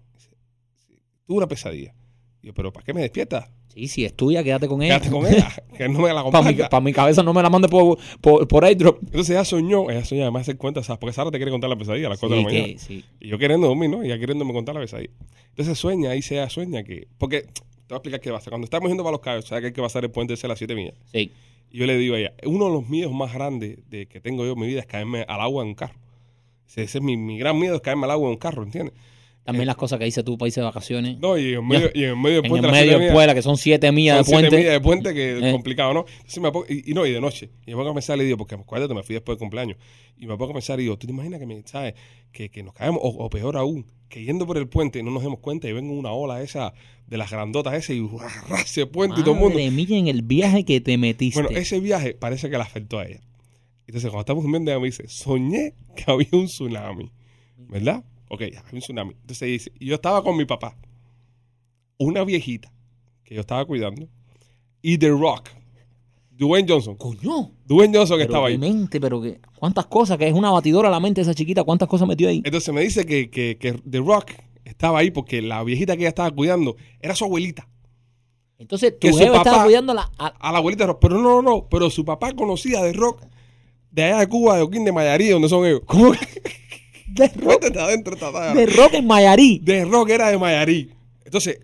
Tuve 1.26 1.38
una 1.38 1.48
pesadilla. 1.48 1.94
Y 2.42 2.48
yo, 2.48 2.54
pero 2.54 2.72
¿para 2.72 2.84
qué 2.84 2.92
me 2.94 3.00
despierta? 3.00 3.50
Sí, 3.68 3.88
si 3.88 4.04
es 4.04 4.14
tuya, 4.14 4.42
quédate 4.42 4.68
con 4.68 4.82
ella. 4.82 4.98
Quédate 5.00 5.10
con 5.10 5.26
ella, 5.26 5.52
que 5.76 5.88
no 5.88 6.00
me 6.00 6.08
la 6.12 6.22
Para 6.30 6.44
mi, 6.44 6.50
comparta. 6.52 6.68
pa' 6.70 6.80
mi 6.80 6.92
cabeza 6.92 7.22
no 7.22 7.34
me 7.34 7.42
la 7.42 7.50
mande 7.50 7.68
por, 7.68 7.98
por, 8.20 8.46
por 8.48 8.64
airdrop. 8.64 9.02
Entonces 9.02 9.30
ella 9.30 9.44
soñó, 9.44 9.90
ella 9.90 10.04
soñó, 10.04 10.22
además 10.22 10.46
se 10.46 10.56
cuenta, 10.56 10.82
¿sabes? 10.82 10.98
Porque 10.98 11.12
Sara 11.12 11.30
te 11.30 11.38
quiere 11.38 11.50
contar 11.50 11.68
la 11.68 11.76
pesadilla 11.76 12.06
a 12.06 12.10
las 12.10 12.20
4 12.20 12.36
de 12.36 12.42
Sí, 12.42 12.44
la 12.46 12.52
mañana. 12.52 12.72
que, 12.72 12.78
sí. 12.78 13.04
Y 13.20 13.28
yo 13.28 13.38
queriendo 13.38 13.66
dormir, 13.66 13.90
¿no? 13.90 14.02
Y 14.02 14.06
ella 14.06 14.18
queriéndome 14.18 14.52
contar 14.52 14.74
la 14.74 14.80
pesadilla. 14.80 15.10
Entonces 15.50 15.78
sueña, 15.78 16.10
ahí 16.10 16.22
se 16.22 16.48
sueña 16.48 16.84
que... 16.84 17.08
Porque, 17.18 17.42
te 17.42 17.48
voy 17.90 17.94
a 17.94 17.96
explicar 17.96 18.20
qué 18.20 18.30
pasa. 18.30 18.50
Cuando 18.50 18.64
estamos 18.64 18.88
yendo 18.88 19.02
para 19.04 19.12
los 19.12 19.20
cayos, 19.20 19.44
¿sabes 19.46 19.62
que 19.62 19.66
hay 19.68 19.72
que 19.72 19.82
pasar 19.82 20.04
el 20.04 20.10
puente 20.10 20.34
de 20.34 20.48
las 20.48 20.58
7 20.58 20.74
millas? 20.74 20.94
sí. 21.12 21.32
Y 21.68 21.78
yo 21.78 21.86
le 21.86 21.98
digo 21.98 22.14
a 22.14 22.18
ella, 22.20 22.32
uno 22.44 22.66
de 22.66 22.70
los 22.70 22.88
miedos 22.88 23.12
más 23.12 23.34
grandes 23.34 23.78
de 23.90 24.06
que 24.06 24.20
tengo 24.20 24.46
yo 24.46 24.52
en 24.52 24.58
mi 24.60 24.68
vida 24.68 24.78
es 24.80 24.86
caerme 24.86 25.24
al 25.28 25.40
agua 25.40 25.62
en 25.64 25.70
un 25.70 25.74
carro. 25.74 25.98
Ese, 26.66 26.82
ese 26.82 26.98
es 26.98 27.04
mi, 27.04 27.16
mi 27.16 27.38
gran 27.38 27.58
miedo, 27.58 27.76
es 27.76 27.80
caerme 27.80 28.04
al 28.04 28.10
agua 28.12 28.26
en 28.26 28.32
un 28.32 28.38
carro, 28.38 28.62
¿entiendes? 28.62 28.94
También 29.44 29.66
las 29.68 29.76
cosas 29.76 30.00
que 30.00 30.04
dice 30.06 30.24
tú 30.24 30.36
para 30.36 30.48
irse 30.48 30.58
de 30.60 30.64
vacaciones. 30.66 31.18
No, 31.20 31.38
y 31.38 31.54
en 31.54 31.64
medio, 31.68 31.88
y 31.94 32.02
en 32.02 32.20
medio 32.20 32.42
del 32.42 32.46
en 32.46 32.50
puente. 32.50 32.66
el 32.66 32.74
siete 32.74 32.84
medio 32.84 32.92
de 32.94 32.98
millas, 32.98 33.14
Puebla, 33.14 33.34
que 33.34 33.42
son 33.42 33.56
siete 33.56 33.92
millas 33.92 34.16
son 34.16 34.24
de 34.24 34.26
siete 34.26 34.40
puente. 34.40 34.56
millas 34.56 34.72
de 34.72 34.80
puente 34.80 35.14
que 35.14 35.38
es 35.38 35.44
Eh. 35.44 35.52
complicado, 35.52 35.94
¿no? 35.94 36.04
Entonces 36.16 36.42
me 36.42 36.50
pongo, 36.50 36.66
y, 36.68 36.90
y 36.90 36.94
no, 36.94 37.06
y 37.06 37.12
de 37.12 37.20
noche. 37.20 37.50
Y 37.64 37.70
me 37.70 37.76
pongo 37.76 37.90
a 37.90 37.94
pensar 37.94 38.18
y 38.20 38.24
digo, 38.24 38.38
porque 38.38 38.56
acuérdate, 38.56 38.92
me 38.92 39.04
fui 39.04 39.14
después 39.14 39.36
del 39.36 39.38
cumpleaños. 39.38 39.78
Y 40.18 40.26
me 40.26 40.36
pongo 40.36 40.50
a 40.50 40.54
pensar 40.54 40.80
y 40.80 40.82
digo, 40.82 40.98
¿tú 40.98 41.06
te 41.06 41.12
imaginas 41.12 41.38
que, 41.38 41.46
me, 41.46 41.62
¿sabes? 41.64 41.94
Que, 42.32 42.48
que 42.50 42.64
nos 42.64 42.74
caemos, 42.74 43.00
o, 43.04 43.08
o 43.08 43.30
peor 43.30 43.56
aún, 43.56 43.86
que 44.08 44.24
yendo 44.24 44.48
por 44.48 44.58
el 44.58 44.66
puente 44.66 45.00
no 45.04 45.12
nos 45.12 45.22
demos 45.22 45.38
cuenta 45.38 45.68
y 45.68 45.72
venga 45.72 45.92
una 45.92 46.10
ola 46.10 46.42
esa 46.42 46.74
de 47.06 47.16
las 47.16 47.30
grandotas 47.30 47.74
ese 47.74 47.94
y 47.94 47.98
el 48.80 48.88
puente 48.88 49.20
y 49.20 49.22
todo 49.22 49.34
el 49.34 49.40
mundo. 49.40 49.58
Madre 49.60 49.70
mía, 49.70 49.96
en 49.96 50.08
el 50.08 50.22
viaje 50.22 50.64
que 50.64 50.80
te 50.80 50.98
metiste. 50.98 51.40
Bueno, 51.40 51.56
ese 51.56 51.78
viaje 51.78 52.14
parece 52.14 52.50
que 52.50 52.56
le 52.56 52.64
afectó 52.64 52.98
a 52.98 53.06
ella. 53.06 53.20
Entonces, 53.86 54.10
cuando 54.10 54.20
estamos 54.20 54.42
durmiendo, 54.42 54.78
me 54.80 54.86
dice, 54.86 55.06
soñé 55.08 55.74
que 55.94 56.10
había 56.10 56.28
un 56.32 56.46
tsunami. 56.46 57.10
¿Verdad? 57.68 58.04
Ok, 58.28 58.42
había 58.42 58.62
un 58.72 58.80
tsunami. 58.80 59.12
Entonces 59.20 59.48
dice, 59.48 59.72
yo 59.80 59.94
estaba 59.94 60.22
con 60.22 60.36
mi 60.36 60.44
papá, 60.44 60.76
una 61.98 62.24
viejita 62.24 62.72
que 63.24 63.34
yo 63.34 63.40
estaba 63.40 63.64
cuidando, 63.64 64.08
y 64.82 64.98
The 64.98 65.08
Rock, 65.10 65.48
Dwayne 66.30 66.68
Johnson. 66.68 66.96
Coño. 66.96 67.52
Dwayne 67.64 67.96
Johnson 67.96 68.18
que 68.18 68.24
estaba 68.24 68.48
ahí. 68.48 68.58
mente, 68.58 69.00
pero 69.00 69.20
que, 69.22 69.40
cuántas 69.58 69.86
cosas, 69.86 70.18
que 70.18 70.28
es 70.28 70.34
una 70.34 70.50
batidora 70.50 70.90
la 70.90 71.00
mente 71.00 71.20
esa 71.22 71.34
chiquita, 71.34 71.64
cuántas 71.64 71.88
cosas 71.88 72.06
metió 72.06 72.28
ahí. 72.28 72.42
Entonces 72.44 72.72
me 72.74 72.82
dice 72.82 73.06
que, 73.06 73.30
que, 73.30 73.56
que 73.58 73.72
The 73.88 73.98
Rock 73.98 74.32
estaba 74.64 74.98
ahí 74.98 75.10
porque 75.10 75.40
la 75.42 75.62
viejita 75.64 75.94
que 75.96 76.02
ella 76.02 76.08
estaba 76.10 76.30
cuidando 76.30 76.76
era 77.00 77.14
su 77.14 77.24
abuelita. 77.24 77.68
Entonces, 78.58 78.94
que 79.00 79.10
tu 79.10 79.16
jefe 79.18 79.36
estaba 79.36 79.64
cuidando 79.64 79.92
a 79.92 79.94
la, 79.94 80.10
a- 80.18 80.26
A 80.48 80.52
la 80.52 80.58
abuelita 80.58 80.84
de 80.84 80.88
Rock. 80.88 80.98
Pero 81.00 81.18
no, 81.18 81.22
no, 81.22 81.42
no. 81.42 81.68
Pero 81.68 81.90
su 81.90 82.04
papá 82.04 82.32
conocía 82.34 82.80
The 82.82 82.92
Rock 82.94 83.22
de 83.96 84.04
allá 84.04 84.18
de 84.18 84.28
Cuba, 84.28 84.56
de 84.56 84.62
Oquín, 84.62 84.84
de 84.84 84.92
Mayarí, 84.92 85.30
donde 85.30 85.48
son 85.48 85.64
ellos. 85.66 85.80
¿Cómo 85.86 86.12
que? 86.12 86.18
de, 87.06 87.28
rock, 87.36 87.64
adentro, 87.76 88.14
de 88.54 88.66
rock 88.66 88.94
en 88.94 89.06
Mayarí. 89.06 89.58
The 89.64 89.86
Rock 89.86 90.10
era 90.10 90.30
de 90.30 90.38
Mayarí. 90.38 90.90
Entonces, 91.24 91.60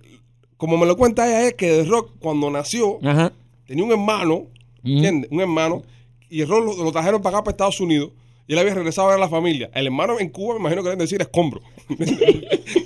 como 0.57 0.79
me 0.79 0.87
lo 0.87 0.97
cuenta 0.97 1.27
ella, 1.27 1.49
es 1.49 1.55
que 1.55 1.67
The 1.69 1.85
Rock, 1.85 2.13
cuando 2.19 2.51
nació, 2.51 2.99
Ajá. 3.07 3.33
tenía 3.67 3.85
un 3.85 3.93
hermano. 3.93 4.47
¿entiendes? 4.83 5.31
Un 5.31 5.41
hermano, 5.41 5.83
y 6.31 6.39
The 6.39 6.47
Rock 6.47 6.65
lo, 6.79 6.85
lo 6.85 6.91
trajeron 6.91 7.21
para 7.21 7.37
acá, 7.37 7.45
para 7.45 7.53
Estados 7.53 7.81
Unidos, 7.81 8.11
y 8.47 8.55
él 8.55 8.59
había 8.59 8.75
regresado 8.75 9.09
a 9.09 9.11
ver 9.11 9.19
a 9.19 9.21
la 9.21 9.29
familia. 9.29 9.71
El 9.75 9.87
hermano 9.87 10.19
en 10.19 10.31
Cuba, 10.31 10.55
me 10.55 10.61
imagino 10.61 10.83
que 10.83 10.89
deben 10.89 10.99
decir 10.99 11.21
escombro. 11.21 11.61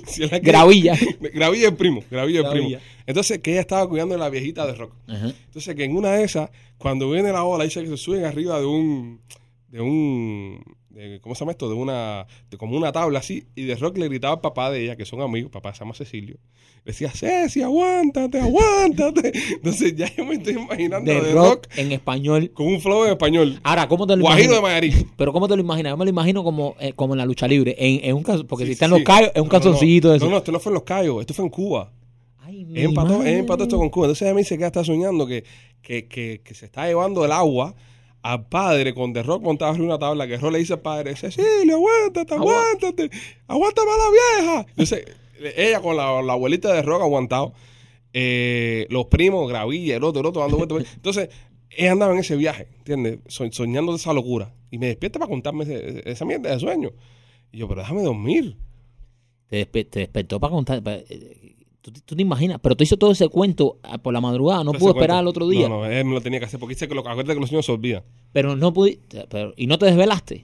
Si 0.07 0.25
Gravilla. 0.25 0.97
Gravilla 1.33 1.67
el 1.67 1.75
primo, 1.75 2.01
Gravilla 2.09 2.39
el 2.39 2.49
primo. 2.49 2.79
Entonces, 3.05 3.39
que 3.39 3.51
ella 3.51 3.61
estaba 3.61 3.87
cuidando 3.87 4.15
de 4.15 4.19
la 4.19 4.29
viejita 4.29 4.65
de 4.65 4.73
Rock. 4.73 4.93
Ajá. 5.07 5.33
Entonces, 5.45 5.75
que 5.75 5.83
en 5.83 5.95
una 5.95 6.13
de 6.13 6.23
esas, 6.23 6.49
cuando 6.77 7.09
viene 7.11 7.31
la 7.31 7.43
ola, 7.43 7.65
dice 7.65 7.83
que 7.83 7.89
se 7.89 7.97
suben 7.97 8.25
arriba 8.25 8.59
de 8.59 8.65
un. 8.65 9.19
De 9.69 9.81
un. 9.81 10.63
de- 10.89 11.19
¿Cómo 11.21 11.35
se 11.35 11.39
llama 11.39 11.51
esto? 11.51 11.67
De 11.69 11.75
una. 11.75 12.25
de 12.49 12.57
como 12.57 12.77
una 12.77 12.91
tabla 12.91 13.19
así. 13.19 13.45
Y 13.55 13.63
de 13.63 13.75
Rock 13.75 13.97
le 13.97 14.07
gritaba 14.07 14.35
al 14.35 14.41
papá 14.41 14.71
de 14.71 14.83
ella, 14.83 14.95
que 14.95 15.05
son 15.05 15.21
amigos, 15.21 15.51
papá 15.51 15.73
se 15.73 15.79
llama 15.79 15.93
Cecilio. 15.93 16.37
Le 16.85 16.93
decía, 16.93 17.09
Ceci, 17.11 17.61
aguántate, 17.61 18.39
aguántate. 18.39 19.33
Entonces, 19.55 19.93
ya 19.95 20.09
yo 20.15 20.23
me 20.25 20.35
estoy 20.35 20.53
imaginando 20.53 21.11
De 21.11 21.19
de 21.21 21.33
rock, 21.33 21.65
Rock, 21.65 21.67
en 21.77 21.91
español. 21.91 22.51
con 22.53 22.67
un 22.67 22.79
flow 22.79 23.03
en 23.05 23.11
español. 23.11 23.59
Ahora, 23.63 23.89
¿cómo 23.89 24.07
te 24.07 24.15
lo 24.15 24.21
Guajiro 24.21 24.55
de? 24.55 24.61
Mayarí. 24.61 24.93
Pero 25.17 25.33
¿cómo 25.33 25.49
te 25.49 25.55
lo 25.57 25.61
imaginas? 25.61 25.91
Yo 25.91 25.97
me 25.97 26.05
lo 26.05 26.09
imagino 26.11 26.45
como, 26.45 26.75
eh, 26.79 26.93
como 26.93 27.13
en 27.13 27.17
la 27.17 27.25
lucha 27.25 27.45
libre. 27.45 27.75
En, 27.77 28.05
en 28.09 28.15
un 28.15 28.23
caso, 28.23 28.47
porque 28.47 28.63
Sí, 28.63 28.67
si 28.69 28.73
están 28.73 28.89
sí, 28.89 28.95
los 28.95 29.03
callos, 29.03 29.31
es 29.35 29.41
un 29.41 29.49
No, 29.49 29.59
no, 29.59 30.29
no. 30.31 30.37
esto 30.37 30.51
no 30.53 30.59
fue 30.61 30.69
en 30.69 30.73
Los 30.75 30.83
Cayos, 30.83 31.19
esto 31.21 31.33
fue 31.33 31.43
en 31.43 31.51
Cuba. 31.51 31.91
Ay, 32.39 32.63
mi 32.63 32.79
empató, 32.83 33.17
madre. 33.17 33.37
empató 33.39 33.63
esto 33.63 33.77
con 33.77 33.89
Cuba. 33.89 34.05
Entonces 34.05 34.21
ella 34.21 34.33
me 34.33 34.39
dice 34.41 34.55
que 34.55 34.61
ella 34.61 34.67
está 34.67 34.85
soñando 34.85 35.27
que, 35.27 35.43
que, 35.81 36.07
que, 36.07 36.39
que 36.41 36.53
se 36.53 36.65
está 36.67 36.87
llevando 36.87 37.25
el 37.25 37.33
agua 37.33 37.75
al 38.31 38.47
padre 38.47 38.93
con 38.93 39.13
The 39.13 39.23
Rock 39.23 39.41
montado 39.43 39.75
en 39.75 39.81
una 39.81 39.97
tabla. 39.99 40.27
Que 40.27 40.37
Rock 40.37 40.51
le 40.53 40.59
dice 40.59 40.73
al 40.73 40.81
padre, 40.81 41.15
Cecilia, 41.15 41.73
aguántate, 41.75 42.33
aguántate, 42.33 43.09
aguántame 43.47 43.91
a 43.91 43.97
la 43.97 44.09
vieja. 44.41 44.65
Entonces, 44.69 45.05
ella 45.55 45.81
con 45.81 45.95
la, 45.97 46.21
la 46.21 46.33
abuelita 46.33 46.73
de 46.73 46.81
Rock 46.81 47.01
aguantado, 47.01 47.53
eh, 48.13 48.87
los 48.89 49.05
primos, 49.07 49.47
Gravilla, 49.49 49.97
el 49.97 50.03
otro, 50.03 50.21
el 50.21 50.27
otro, 50.27 50.41
dando 50.41 50.57
vueltas. 50.57 50.93
Entonces, 50.95 51.29
ella 51.69 51.91
andaba 51.91 52.13
en 52.13 52.19
ese 52.19 52.35
viaje, 52.35 52.67
¿entiendes? 52.79 53.19
So- 53.27 53.51
soñando 53.51 53.91
de 53.91 53.97
esa 53.97 54.13
locura. 54.13 54.53
Y 54.71 54.77
me 54.79 54.87
despierta 54.87 55.19
para 55.19 55.29
contarme 55.29 55.63
ese- 55.63 56.09
esa 56.09 56.25
mierda 56.25 56.51
de 56.51 56.59
sueño. 56.59 56.91
Y 57.51 57.59
yo, 57.59 57.67
pero 57.67 57.81
déjame 57.81 58.01
dormir. 58.03 58.57
Te, 59.47 59.65
despe- 59.71 59.89
te 59.89 59.99
despertó 59.99 60.39
para 60.39 60.51
contar. 60.51 60.81
eh, 60.85 61.46
¿Tú, 61.87 62.01
tú 62.05 62.15
te 62.17 62.21
imaginas, 62.21 62.59
pero 62.61 62.75
te 62.75 62.83
hizo 62.83 62.97
todo 62.97 63.11
ese 63.11 63.29
cuento 63.29 63.77
ah, 63.83 63.97
por 63.97 64.11
la 64.13 64.19
madrugada, 64.19 64.61
no 64.65 64.73
pudo 64.73 64.89
esperar 64.89 65.19
al 65.19 65.27
otro 65.27 65.47
día. 65.47 65.69
No, 65.69 65.79
no, 65.79 65.85
él 65.85 66.03
me 66.03 66.13
lo 66.15 66.21
tenía 66.21 66.39
que 66.39 66.45
hacer 66.45 66.59
porque 66.59 66.75
dice 66.75 66.85
que 66.87 66.93
lo, 66.93 66.99
acuérdate 66.99 67.33
que 67.33 67.39
los 67.39 67.47
sueños 67.49 67.65
se 67.65 67.71
olvidan. 67.71 68.03
Pero 68.33 68.57
no 68.57 68.73
pudiste. 68.73 69.25
pero- 69.29 69.53
y 69.55 69.67
no 69.67 69.77
te 69.77 69.85
desvelaste. 69.85 70.43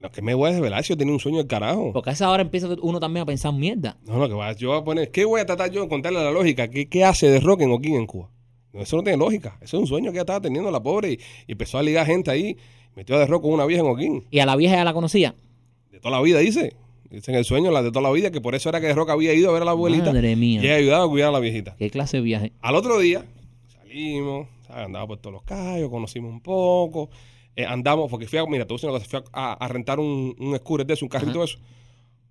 No, 0.00 0.10
que 0.10 0.22
me 0.22 0.32
voy 0.34 0.48
a 0.48 0.52
desvelar 0.54 0.82
si 0.82 0.88
yo 0.94 0.96
tenía 0.96 1.12
un 1.12 1.20
sueño 1.20 1.36
del 1.38 1.46
carajo. 1.46 1.92
Porque 1.92 2.08
a 2.10 2.12
esa 2.14 2.30
hora 2.30 2.42
empieza 2.42 2.68
uno 2.80 2.98
también 2.98 3.22
a 3.22 3.26
pensar 3.26 3.52
mierda. 3.52 3.98
No, 4.06 4.16
no, 4.16 4.28
que 4.28 4.34
va, 4.34 4.52
yo 4.52 4.70
voy 4.70 4.78
a 4.78 4.84
poner, 4.84 5.10
¿qué 5.10 5.24
voy 5.26 5.40
a 5.42 5.46
tratar 5.46 5.70
yo 5.70 5.82
de 5.82 5.88
contarle 5.88 6.24
la 6.24 6.30
lógica? 6.30 6.68
¿Qué, 6.68 6.88
qué 6.88 7.04
hace 7.04 7.28
de 7.28 7.38
rock 7.38 7.60
en 7.60 7.70
Oquín 7.72 7.94
en 7.96 8.06
Cuba? 8.06 8.30
No, 8.72 8.80
eso 8.80 8.96
no 8.96 9.02
tiene 9.02 9.18
lógica. 9.18 9.58
Eso 9.60 9.76
es 9.76 9.80
un 9.82 9.86
sueño 9.86 10.10
que 10.10 10.16
ella 10.16 10.22
estaba 10.22 10.40
teniendo 10.40 10.70
la 10.70 10.82
pobre 10.82 11.12
y, 11.12 11.18
y 11.46 11.52
empezó 11.52 11.76
a 11.78 11.82
ligar 11.82 12.06
gente 12.06 12.30
ahí. 12.30 12.56
Metió 12.96 13.14
a 13.16 13.18
de 13.18 13.26
rock 13.26 13.42
con 13.42 13.52
una 13.52 13.66
vieja 13.66 13.82
en 13.84 13.90
Oquín. 13.90 14.24
Y 14.30 14.38
a 14.38 14.46
la 14.46 14.56
vieja 14.56 14.76
ya 14.76 14.84
la 14.84 14.94
conocía. 14.94 15.34
De 15.90 16.00
toda 16.00 16.16
la 16.16 16.22
vida, 16.22 16.38
dice. 16.40 16.74
Dice 17.12 17.30
en 17.30 17.36
el 17.38 17.44
sueño, 17.44 17.70
la 17.70 17.82
de 17.82 17.90
toda 17.90 18.02
la 18.02 18.10
vida, 18.10 18.30
que 18.30 18.40
por 18.40 18.54
eso 18.54 18.68
era 18.70 18.80
que 18.80 18.86
de 18.88 18.94
rock 18.94 19.10
había 19.10 19.32
ido 19.34 19.50
a 19.50 19.52
ver 19.52 19.62
a 19.62 19.64
la 19.66 19.70
abuelita 19.72 20.06
Madre 20.12 20.32
y 20.32 20.36
mía. 20.36 20.60
ella 20.62 20.76
ayudaba 20.76 21.04
a 21.04 21.08
cuidar 21.08 21.28
a 21.28 21.32
la 21.32 21.40
viejita. 21.40 21.76
¿Qué 21.76 21.90
clase 21.90 22.16
de 22.16 22.22
viaje? 22.22 22.52
Al 22.60 22.74
otro 22.74 22.98
día 22.98 23.24
salimos, 23.68 24.48
¿sabes? 24.66 24.86
andaba 24.86 25.06
por 25.06 25.18
todos 25.18 25.34
los 25.34 25.42
callos, 25.42 25.90
conocimos 25.90 26.32
un 26.32 26.40
poco, 26.40 27.10
eh, 27.54 27.64
andamos, 27.66 28.10
porque 28.10 28.26
fui 28.26 28.38
a, 28.38 28.46
mira, 28.46 28.66
te 28.66 28.72
voy 28.72 28.76
a 28.76 28.78
decir 28.78 28.90
una 28.90 28.98
cosa, 28.98 29.10
fui 29.10 29.30
a, 29.32 29.52
a 29.52 29.68
rentar 29.68 30.00
un, 30.00 30.34
un 30.38 30.56
scooter 30.56 30.86
de 30.86 30.94
eso, 30.94 31.04
un 31.04 31.10
carrito 31.10 31.38
de 31.40 31.44
eso. 31.44 31.58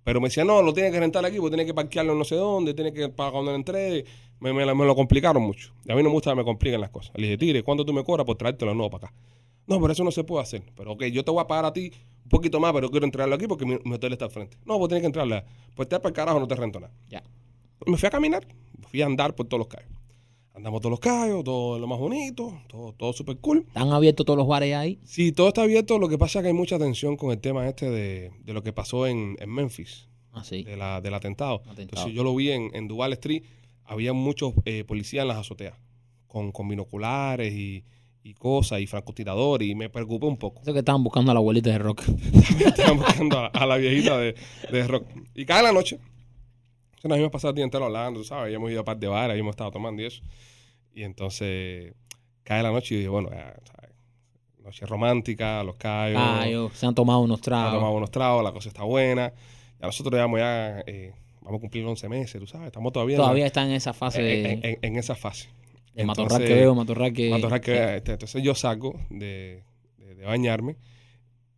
Pero 0.04 0.20
me 0.20 0.26
decía, 0.28 0.44
no, 0.44 0.62
lo 0.62 0.74
tienes 0.74 0.90
que 0.92 0.98
rentar 0.98 1.24
aquí, 1.24 1.36
porque 1.36 1.50
tienes 1.50 1.66
que 1.66 1.74
parquearlo 1.74 2.12
en 2.12 2.18
no 2.18 2.24
sé 2.24 2.34
dónde, 2.34 2.74
tienes 2.74 2.92
que 2.92 3.08
pagar 3.08 3.34
cuando 3.34 3.54
entré. 3.54 4.04
Me, 4.40 4.52
me, 4.52 4.66
me 4.74 4.84
lo 4.84 4.96
complicaron 4.96 5.40
mucho. 5.44 5.72
Y 5.86 5.92
a 5.92 5.94
mí 5.94 6.02
no 6.02 6.08
me 6.08 6.14
gusta 6.14 6.30
que 6.32 6.36
me 6.36 6.42
compliquen 6.44 6.80
las 6.80 6.90
cosas. 6.90 7.12
Le 7.14 7.22
dije, 7.26 7.38
tire, 7.38 7.62
¿cuánto 7.62 7.84
tú 7.84 7.92
me 7.92 8.02
cobras 8.02 8.26
por 8.26 8.36
traértelo 8.36 8.74
nuevo 8.74 8.90
para 8.90 9.06
acá? 9.06 9.14
No, 9.66 9.80
pero 9.80 9.92
eso 9.92 10.04
no 10.04 10.10
se 10.10 10.24
puede 10.24 10.42
hacer. 10.42 10.62
Pero 10.76 10.92
ok, 10.92 11.04
yo 11.04 11.24
te 11.24 11.30
voy 11.30 11.40
a 11.42 11.46
pagar 11.46 11.64
a 11.66 11.72
ti 11.72 11.92
un 12.24 12.28
poquito 12.28 12.58
más, 12.60 12.72
pero 12.72 12.90
quiero 12.90 13.06
entrarlo 13.06 13.34
aquí 13.34 13.46
porque 13.46 13.64
mi, 13.64 13.78
mi 13.84 13.94
hotel 13.94 14.12
está 14.12 14.24
al 14.26 14.30
frente. 14.30 14.56
No, 14.64 14.78
vos 14.78 14.88
tienes 14.88 15.02
que 15.02 15.06
entrarle. 15.06 15.44
Pues 15.74 15.88
te 15.88 15.96
para 15.98 16.08
el 16.08 16.14
carajo, 16.14 16.40
no 16.40 16.48
te 16.48 16.54
rento 16.56 16.80
nada. 16.80 16.92
Ya. 17.08 17.22
Y 17.86 17.90
me 17.90 17.96
fui 17.96 18.06
a 18.06 18.10
caminar, 18.10 18.46
fui 18.88 19.02
a 19.02 19.06
andar 19.06 19.34
por 19.34 19.46
todos 19.46 19.58
los 19.60 19.68
callos. 19.68 19.90
Andamos 20.54 20.80
todos 20.82 20.90
los 20.90 21.00
callos, 21.00 21.42
todo 21.44 21.78
lo 21.78 21.86
más 21.86 21.98
bonito, 21.98 22.60
todo, 22.68 22.92
todo 22.92 23.12
súper 23.14 23.38
cool. 23.38 23.64
¿Están 23.66 23.90
abiertos 23.90 24.26
todos 24.26 24.36
los 24.36 24.46
bares 24.46 24.74
ahí? 24.76 24.98
Sí, 25.02 25.32
todo 25.32 25.48
está 25.48 25.62
abierto, 25.62 25.98
lo 25.98 26.08
que 26.10 26.18
pasa 26.18 26.40
es 26.40 26.42
que 26.42 26.48
hay 26.48 26.54
mucha 26.54 26.78
tensión 26.78 27.16
con 27.16 27.30
el 27.30 27.38
tema 27.40 27.66
este 27.66 27.88
de, 27.90 28.32
de 28.44 28.52
lo 28.52 28.62
que 28.62 28.72
pasó 28.72 29.06
en, 29.06 29.36
en 29.40 29.48
Memphis, 29.50 30.08
Ah, 30.30 30.44
sí. 30.44 30.62
de 30.62 30.76
la, 30.76 31.00
del 31.00 31.14
atentado. 31.14 31.56
Atentado. 31.64 31.82
Entonces 31.82 32.12
yo 32.12 32.22
lo 32.22 32.34
vi 32.34 32.50
en, 32.50 32.70
en 32.74 32.86
Duval 32.86 33.14
Street, 33.14 33.44
había 33.84 34.12
muchos 34.12 34.52
eh, 34.66 34.84
policías 34.84 35.22
en 35.22 35.28
las 35.28 35.38
azoteas, 35.38 35.74
con, 36.26 36.52
con 36.52 36.68
binoculares 36.68 37.52
y, 37.54 37.84
y 38.24 38.34
cosas, 38.34 38.80
y 38.80 38.86
francotiradores, 38.86 39.68
y 39.68 39.74
me 39.74 39.88
preocupé 39.90 40.26
un 40.26 40.36
poco. 40.36 40.62
Eso 40.62 40.72
que 40.72 40.78
estaban 40.80 41.02
buscando 41.02 41.30
a 41.32 41.34
la 41.34 41.38
abuelita 41.40 41.70
de 41.70 41.78
rock. 41.78 42.02
Estaban 42.66 42.98
buscando 42.98 43.38
a, 43.38 43.46
a 43.48 43.66
la 43.66 43.76
viejita 43.76 44.16
de, 44.18 44.34
de 44.70 44.86
rock. 44.86 45.06
Y 45.34 45.44
cae 45.44 45.62
la 45.62 45.72
noche. 45.72 45.98
Nos 47.02 47.12
habíamos 47.12 47.32
pasado 47.32 47.50
el 47.50 47.56
día 47.56 47.64
entero 47.64 47.84
hablando, 47.86 48.22
¿sabes? 48.22 48.44
Habíamos 48.44 48.70
ido 48.70 48.80
a 48.82 48.84
par 48.84 48.96
de 48.96 49.08
bares, 49.08 49.30
habíamos 49.32 49.50
estado 49.52 49.72
tomando 49.72 50.02
y 50.02 50.06
eso. 50.06 50.22
Y 50.94 51.02
entonces 51.02 51.94
cae 52.44 52.62
la 52.62 52.70
noche 52.70 52.94
y 52.94 52.98
dije, 52.98 53.08
bueno, 53.08 53.28
ya, 53.30 53.56
¿sabes? 53.64 53.90
Noche 54.62 54.86
romántica, 54.86 55.64
los 55.64 55.74
callos. 55.74 56.20
Ah, 56.22 56.44
ellos 56.46 56.70
se 56.74 56.86
han 56.86 56.94
tomado 56.94 57.18
unos 57.20 57.38
hemos 57.38 57.42
tragos. 57.42 57.72
tomado 57.74 57.92
unos 57.94 58.10
tragos, 58.12 58.44
la 58.44 58.52
cosa 58.52 58.68
está 58.68 58.84
buena. 58.84 59.32
Ya 59.80 59.86
nosotros 59.86 60.12
llevamos 60.14 60.38
ya, 60.38 60.78
eh, 60.86 61.12
vamos 61.40 61.58
a 61.58 61.60
cumplir 61.60 61.84
11 61.84 62.08
meses, 62.08 62.40
tú 62.40 62.46
sabes, 62.46 62.68
estamos 62.68 62.92
todavía, 62.92 63.16
en 63.16 63.22
Todavía 63.22 63.46
están 63.46 63.66
en 63.70 63.72
esa 63.74 63.92
fase 63.92 64.18
en, 64.20 64.24
de, 64.44 64.52
en- 64.52 64.60
en- 64.64 64.78
en 64.82 64.96
esa 64.96 65.16
fase. 65.16 65.48
De 65.94 66.04
matorral 66.04 66.44
que 66.44 66.54
veo, 66.54 66.74
matorral 66.74 67.12
que... 67.12 67.30
matorral 67.30 67.60
que- 67.60 67.96
este, 67.96 68.12
entonces 68.12 68.42
yo 68.42 68.54
salgo 68.54 69.00
de, 69.10 69.62
de- 69.98 70.14
de 70.14 70.24
bañarme 70.24 70.76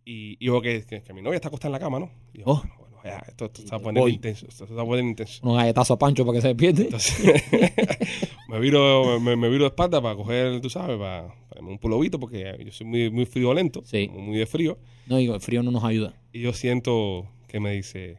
y, 0.05 0.37
y 0.45 0.49
veo 0.49 0.61
que, 0.61 0.85
que- 0.85 1.03
que 1.03 1.13
mi 1.13 1.23
novia 1.23 1.37
está 1.37 1.49
acostada 1.49 1.69
en 1.69 1.73
la 1.73 1.79
cama, 1.81 1.99
¿no? 2.01 2.11
Y 2.33 2.39
yo, 2.39 2.45
Oh. 2.47 2.57
bueno, 2.63 2.75
bueno, 2.79 2.97
ya, 3.05 3.19
esto, 3.29 3.45
esto 3.47 3.63
se 3.63 3.69
va 3.69 3.77
a 3.77 3.81
Y 3.81 3.83
poner 3.85 4.01
voy. 4.03 4.13
intenso, 4.13 4.47
esto 4.49 4.67
se 4.67 4.75
va 4.75 4.83
a 4.83 4.87
poner 4.87 5.05
intenso. 5.05 5.41
Unos 5.43 5.57
galletazos 5.59 5.95
a 5.95 5.99
Pancho 5.99 6.25
para 6.27 6.37
que 6.37 6.43
se 6.43 6.49
despierte. 6.49 6.83
Entonces 6.85 7.17
me 8.49 8.59
viro, 8.61 9.21
me, 9.21 9.37
me 9.37 9.49
viro 9.49 9.65
de 9.65 9.69
espalda 9.69 10.01
para 10.03 10.17
coger, 10.17 10.61
tú 10.61 10.71
sabes, 10.71 10.99
para, 10.99 11.35
para 11.49 11.61
un 11.65 11.79
pulovito 11.79 12.19
porque 12.19 12.57
yo 12.65 12.73
soy 12.73 12.87
muy, 12.87 13.11
muy 13.11 13.27
friolento, 13.27 13.83
Sí. 13.85 14.09
muy 14.09 14.37
de 14.39 14.47
frío. 14.47 14.79
No, 15.07 15.17
digo, 15.19 15.35
el 15.35 15.41
frío 15.41 15.63
no 15.63 15.71
nos 15.71 15.85
ayuda. 15.85 16.15
Y 16.33 16.41
yo 16.41 16.53
siento 16.53 17.29
que 17.47 17.61
me 17.61 17.73
dice, 17.73 18.19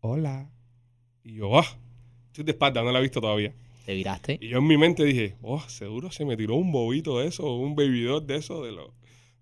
hola. 0.00 0.50
Y 1.22 1.34
yo, 1.36 1.58
ah, 1.58 1.66
estoy 2.26 2.44
de 2.44 2.52
espalda, 2.52 2.82
no 2.82 2.92
la 2.92 2.98
he 2.98 3.02
visto 3.02 3.20
todavía. 3.20 3.54
Te 3.84 3.94
viraste. 3.94 4.38
Y 4.40 4.48
yo 4.48 4.58
en 4.58 4.66
mi 4.66 4.76
mente 4.78 5.04
dije, 5.04 5.36
oh, 5.42 5.60
seguro 5.68 6.10
se 6.10 6.24
me 6.24 6.36
tiró 6.36 6.54
un 6.56 6.72
bobito 6.72 7.18
de 7.18 7.28
eso, 7.28 7.54
un 7.54 7.74
baby 7.76 8.02
doll 8.02 8.26
de 8.26 8.36
eso, 8.36 8.64
de, 8.64 8.72
los 8.72 8.90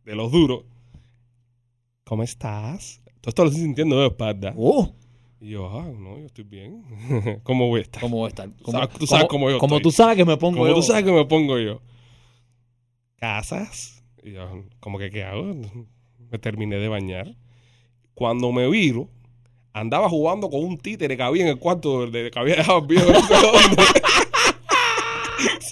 de 0.04 0.16
los 0.16 0.32
duros. 0.32 0.64
¿Cómo 2.04 2.22
estás? 2.24 3.00
Todo 3.20 3.28
esto 3.30 3.44
lo 3.44 3.50
estoy 3.50 3.64
sintiendo 3.64 4.00
de 4.00 4.08
espalda. 4.08 4.52
¡Oh! 4.56 4.92
Y 5.40 5.50
yo, 5.50 5.68
ah, 5.70 5.88
no, 5.96 6.18
yo 6.18 6.26
estoy 6.26 6.44
bien. 6.44 6.82
¿Cómo 7.44 7.68
voy 7.68 7.80
a 7.80 7.82
estar? 7.82 8.00
¿Cómo 8.00 8.16
voy 8.18 8.26
a 8.26 8.28
estar? 8.28 8.50
¿Cómo, 8.62 8.78
sabes- 8.78 8.98
tú 8.98 9.06
sabes 9.06 9.26
cómo 9.28 9.50
yo 9.50 9.58
Como 9.58 9.80
tú 9.80 9.90
sabes 9.90 10.16
que 10.16 10.24
me 10.24 10.36
pongo 10.36 10.58
Como 10.58 10.68
yo. 10.68 10.74
tú 10.74 10.82
sabes 10.82 11.04
que 11.04 11.12
me 11.12 11.24
pongo 11.24 11.58
yo. 11.58 11.80
¿Casas? 13.16 14.04
Y 14.24 14.32
yo, 14.32 14.64
como 14.80 14.98
que, 14.98 15.10
¿qué 15.10 15.22
hago? 15.22 15.54
Me 16.30 16.38
terminé 16.38 16.76
de 16.76 16.88
bañar. 16.88 17.36
Cuando 18.14 18.50
me 18.52 18.68
viro, 18.68 19.08
andaba 19.72 20.08
jugando 20.08 20.50
con 20.50 20.64
un 20.64 20.78
títere 20.78 21.16
que 21.16 21.22
había 21.22 21.42
en 21.42 21.48
el 21.48 21.58
cuarto 21.58 22.10
que 22.10 22.30
había 22.34 22.56
dejado 22.56 22.78
el 22.80 22.86
viejo 22.86 23.06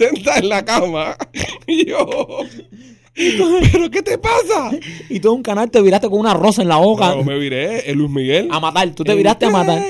Sentada 0.01 0.39
en 0.39 0.49
la 0.49 0.65
cama. 0.65 1.15
Y 1.67 1.85
yo, 1.85 2.05
¿pero 3.13 3.89
qué 3.91 4.01
te 4.01 4.17
pasa? 4.17 4.71
Y 5.09 5.19
todo 5.19 5.33
un 5.33 5.43
canal 5.43 5.69
te 5.69 5.81
viraste 5.81 6.09
con 6.09 6.19
una 6.19 6.33
rosa 6.33 6.63
en 6.63 6.67
la 6.67 6.77
boca. 6.77 7.15
No, 7.15 7.23
me 7.23 7.37
viré, 7.37 7.89
el 7.89 7.97
Luis 7.97 8.09
Miguel. 8.09 8.49
A 8.51 8.59
matar. 8.59 8.89
Tú 8.91 9.03
te 9.03 9.15
viraste 9.15 9.45
a 9.45 9.49
matar. 9.51 9.81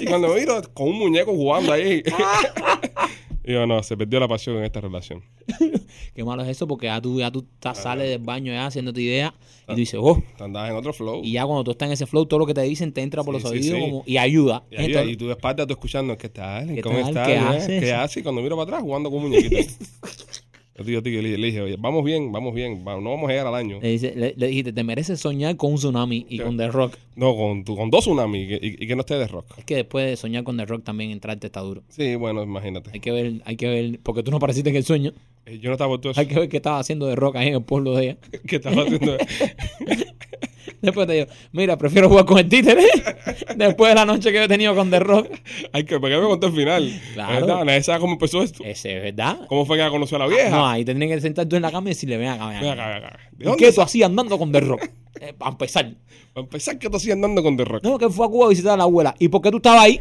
Y 0.00 0.04
cuando 0.04 0.28
me 0.28 0.40
miro 0.40 0.60
con 0.74 0.88
un 0.88 0.98
muñeco 0.98 1.32
jugando 1.32 1.72
ahí. 1.72 2.02
y 3.46 3.52
yo, 3.52 3.66
no, 3.66 3.82
se 3.82 3.96
perdió 3.96 4.18
la 4.20 4.28
pasión 4.28 4.56
en 4.56 4.64
esta 4.64 4.80
relación. 4.80 5.22
Qué 6.14 6.24
malo 6.24 6.42
es 6.42 6.48
eso 6.48 6.66
porque 6.66 6.86
ya 6.86 7.00
tú, 7.00 7.18
ya 7.20 7.30
tú 7.30 7.40
Ah. 7.46 7.54
estás- 7.54 7.82
sales 7.82 8.08
del 8.08 8.18
baño 8.18 8.52
ya 8.52 8.66
haciéndote 8.66 9.00
idea 9.00 9.32
y 9.62 9.66
tú 9.72 9.74
dices, 9.76 10.00
oh. 10.02 10.22
Andabas 10.40 10.70
en 10.70 10.76
otro 10.76 10.92
flow. 10.92 11.22
Y 11.24 11.32
ya 11.32 11.44
cuando 11.46 11.64
tú 11.64 11.70
estás 11.70 11.86
en 11.86 11.92
ese 11.92 12.06
flow, 12.06 12.26
todo 12.26 12.40
lo 12.40 12.46
que 12.46 12.54
te 12.54 12.62
dicen 12.62 12.92
te 12.92 13.02
entra 13.02 13.22
por 13.22 13.36
Sí, 13.36 13.42
los 13.42 13.50
sí, 13.52 13.58
oídos 13.58 13.78
sí. 13.78 13.80
como- 13.90 14.02
y 14.06 14.16
ayuda. 14.18 14.64
Y, 14.70 14.76
ahí, 14.76 14.84
Entonces, 14.86 15.08
ahí 15.10 15.16
tú 15.16 15.26
de 15.26 15.32
espalda, 15.32 15.66
tú 15.66 15.72
escuchando, 15.74 16.16
¿qué 16.18 16.28
tal? 16.28 16.74
¿Qué 16.74 16.80
¿Cómo 16.82 16.98
tal? 16.98 17.08
estás? 17.08 17.26
¿Qué 17.28 17.34
¿Eh? 17.34 17.38
haces? 17.38 17.84
¿Qué 17.84 17.92
haces? 17.92 18.16
Y 18.18 18.22
cuando 18.22 18.42
miro 18.42 18.56
para 18.56 18.64
atrás, 18.64 18.82
jugando 18.82 19.10
con 19.10 19.22
muñequitos. 19.22 19.76
Yo 20.78 20.84
digo, 20.84 21.02
tío, 21.02 21.22
le, 21.22 21.38
le 21.38 21.46
dije, 21.46 21.60
oye, 21.62 21.76
vamos 21.78 22.04
bien, 22.04 22.30
vamos 22.32 22.54
bien, 22.54 22.84
no 22.84 23.00
vamos 23.02 23.24
a 23.24 23.32
llegar 23.32 23.46
al 23.46 23.54
año. 23.54 23.78
le, 23.80 23.88
dice- 23.92 24.12
le- 24.14 24.34
le 24.36 24.46
dijiste, 24.48 24.72
te 24.72 24.84
mereces 24.84 25.18
soñar 25.20 25.56
con 25.56 25.70
un 25.72 25.76
tsunami 25.78 26.26
y 26.28 26.36
Sí. 26.36 26.42
con 26.44 26.56
The 26.58 26.68
Rock. 26.68 26.96
No, 27.14 27.34
con, 27.34 27.64
con 27.64 27.88
dos 27.90 28.04
tsunamis 28.04 28.44
y, 28.44 28.48
que- 28.48 28.66
y- 28.66 28.84
y 28.84 28.86
que 28.86 28.94
no 28.94 29.00
esté 29.00 29.14
de 29.14 29.26
rock. 29.26 29.46
Es 29.58 29.64
que 29.64 29.76
después 29.76 30.06
de 30.06 30.16
soñar 30.16 30.44
con 30.44 30.56
The 30.58 30.66
Rock 30.66 30.84
también 30.84 31.10
entrarte 31.12 31.46
está 31.46 31.60
duro. 31.60 31.82
Sí, 31.88 32.14
bueno, 32.16 32.42
imagínate. 32.42 32.90
Hay 32.92 33.00
que 33.00 33.10
ver, 33.10 33.40
hay 33.46 33.56
que 33.56 33.68
ver, 33.68 34.00
porque 34.02 34.22
tú 34.22 34.30
no 34.30 34.36
apareciste 34.36 34.68
en 34.68 34.76
el 34.76 34.84
sueño. 34.84 35.12
Eh, 35.46 35.58
Yo 35.60 35.70
no 35.70 35.74
estaba 35.74 35.88
por 35.92 36.00
todo 36.00 36.12
eso. 36.12 36.20
Hay 36.20 36.26
que 36.26 36.38
ver 36.38 36.48
qué 36.50 36.58
estaba 36.58 36.78
haciendo 36.78 37.08
The 37.08 37.16
Rock 37.16 37.36
ahí 37.36 37.48
en 37.48 37.54
el 37.54 37.62
pueblo 37.62 37.94
de 37.94 38.02
ella. 38.04 38.16
¿Qué 38.46 38.56
estaba 38.56 38.82
haciendo? 38.82 39.16
Después 40.82 41.06
te 41.06 41.14
digo, 41.14 41.26
mira, 41.52 41.76
prefiero 41.78 42.08
jugar 42.08 42.24
con 42.26 42.38
el 42.38 42.48
títere 42.48 42.82
después 43.56 43.90
de 43.90 43.94
la 43.94 44.04
noche 44.04 44.30
que 44.32 44.42
he 44.44 44.48
tenido 44.48 44.74
con 44.74 44.90
The 44.90 44.98
Rock. 45.00 45.28
Hay 45.72 45.84
que, 45.84 45.98
¿por 45.98 46.10
qué 46.10 46.16
me 46.16 46.26
contó 46.26 46.48
el 46.48 46.52
final? 46.52 47.00
Claro. 47.14 47.34
¿Verdad? 47.46 47.64
Nadie 47.64 47.82
sabe 47.82 48.00
cómo 48.00 48.12
empezó 48.14 48.42
esto. 48.42 48.62
Ese 48.64 48.96
es 48.96 49.02
verdad. 49.02 49.46
¿Cómo 49.48 49.64
fue 49.64 49.76
que 49.76 49.82
ella 49.82 49.90
conoció 49.90 50.16
a 50.16 50.20
la 50.20 50.26
vieja? 50.26 50.50
No, 50.50 50.66
ahí 50.66 50.84
tendrías 50.84 51.12
que 51.16 51.20
sentarte 51.22 51.48
tú 51.50 51.56
en 51.56 51.62
la 51.62 51.70
cama 51.72 51.88
y 51.88 51.92
decirle, 51.92 52.16
ven 52.18 52.28
acá, 52.28 52.48
ven 52.48 52.60
Ven 52.60 52.70
acá. 52.70 52.88
acá, 52.88 52.94
ven 52.98 53.04
acá. 53.04 53.18
¿De 53.32 53.44
¿Y 53.44 53.46
dónde 53.46 53.58
qué 53.64 53.70
tú 53.70 53.76
sa- 53.76 53.82
hacías 53.84 54.08
andando 54.10 54.38
con 54.38 54.52
The 54.52 54.60
Rock? 54.60 54.88
Eh, 55.18 55.32
para 55.32 55.50
empezar. 55.52 55.94
Para 56.34 56.44
empezar, 56.44 56.78
¿qué 56.78 56.90
tú 56.90 56.98
hacías 56.98 57.14
andando 57.14 57.42
con 57.42 57.56
The 57.56 57.64
Rock? 57.64 57.82
No, 57.82 57.96
que 57.96 58.10
fue 58.10 58.26
a 58.26 58.28
Cuba 58.28 58.44
a 58.46 58.48
visitar 58.50 58.74
a 58.74 58.76
la 58.76 58.82
abuela. 58.82 59.14
¿Y 59.18 59.28
por 59.28 59.40
qué 59.40 59.50
tú 59.50 59.56
estabas 59.56 59.80
ahí? 59.80 59.98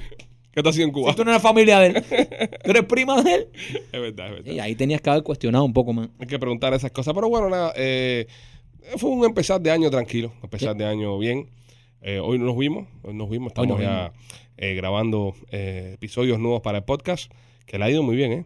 ¿Qué 0.51 0.61
tú 0.61 0.67
hacías 0.67 0.85
en 0.88 0.91
Cuba? 0.91 1.11
Si 1.11 1.15
tú 1.15 1.23
no 1.23 1.31
eres 1.31 1.41
familia 1.41 1.79
de 1.79 1.88
él. 1.88 2.03
Tú 2.61 2.69
eres 2.71 2.83
prima 2.83 3.21
de 3.23 3.33
él. 3.35 3.47
Es 3.93 4.01
verdad, 4.01 4.27
es 4.27 4.31
verdad. 4.33 4.51
Y 4.51 4.59
ahí 4.59 4.75
tenías 4.75 4.99
que 4.99 5.09
haber 5.09 5.23
cuestionado 5.23 5.63
un 5.63 5.71
poco 5.71 5.93
más. 5.93 6.09
Hay 6.19 6.27
que 6.27 6.38
preguntar 6.38 6.73
esas 6.73 6.91
cosas. 6.91 7.13
Pero 7.13 7.29
bueno, 7.29 7.49
nada, 7.49 7.71
eh, 7.77 8.27
fue 8.97 9.09
un 9.09 9.25
empezar 9.25 9.61
de 9.61 9.71
año 9.71 9.89
tranquilo, 9.89 10.33
empezar 10.43 10.75
de 10.75 10.85
año 10.85 11.17
bien. 11.17 11.49
Eh, 12.01 12.19
hoy 12.19 12.37
nos 12.37 12.55
vimos, 12.57 12.87
hoy 13.03 13.13
nos 13.15 13.29
vimos, 13.29 13.47
estamos 13.47 13.69
nos 13.69 13.79
ya 13.81 14.13
eh, 14.57 14.75
grabando 14.75 15.33
eh, 15.51 15.91
episodios 15.95 16.39
nuevos 16.39 16.61
para 16.61 16.79
el 16.79 16.83
podcast, 16.83 17.31
que 17.65 17.77
le 17.79 17.85
ha 17.85 17.89
ido 17.89 18.03
muy 18.03 18.15
bien, 18.15 18.31
¿eh? 18.31 18.45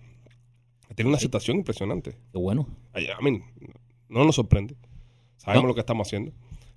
Tiene 0.95 1.09
una 1.09 1.17
aceptación 1.17 1.57
impresionante. 1.57 2.11
Qué 2.31 2.37
bueno. 2.39 2.67
I 2.95 3.07
mean, 3.23 3.43
no 4.09 4.23
nos 4.25 4.35
sorprende. 4.35 4.75
Sabemos 5.37 5.63
No. 5.63 5.67
lo 5.69 5.73
que 5.75 5.81
estamos 5.81 6.07
haciendo. 6.07 6.31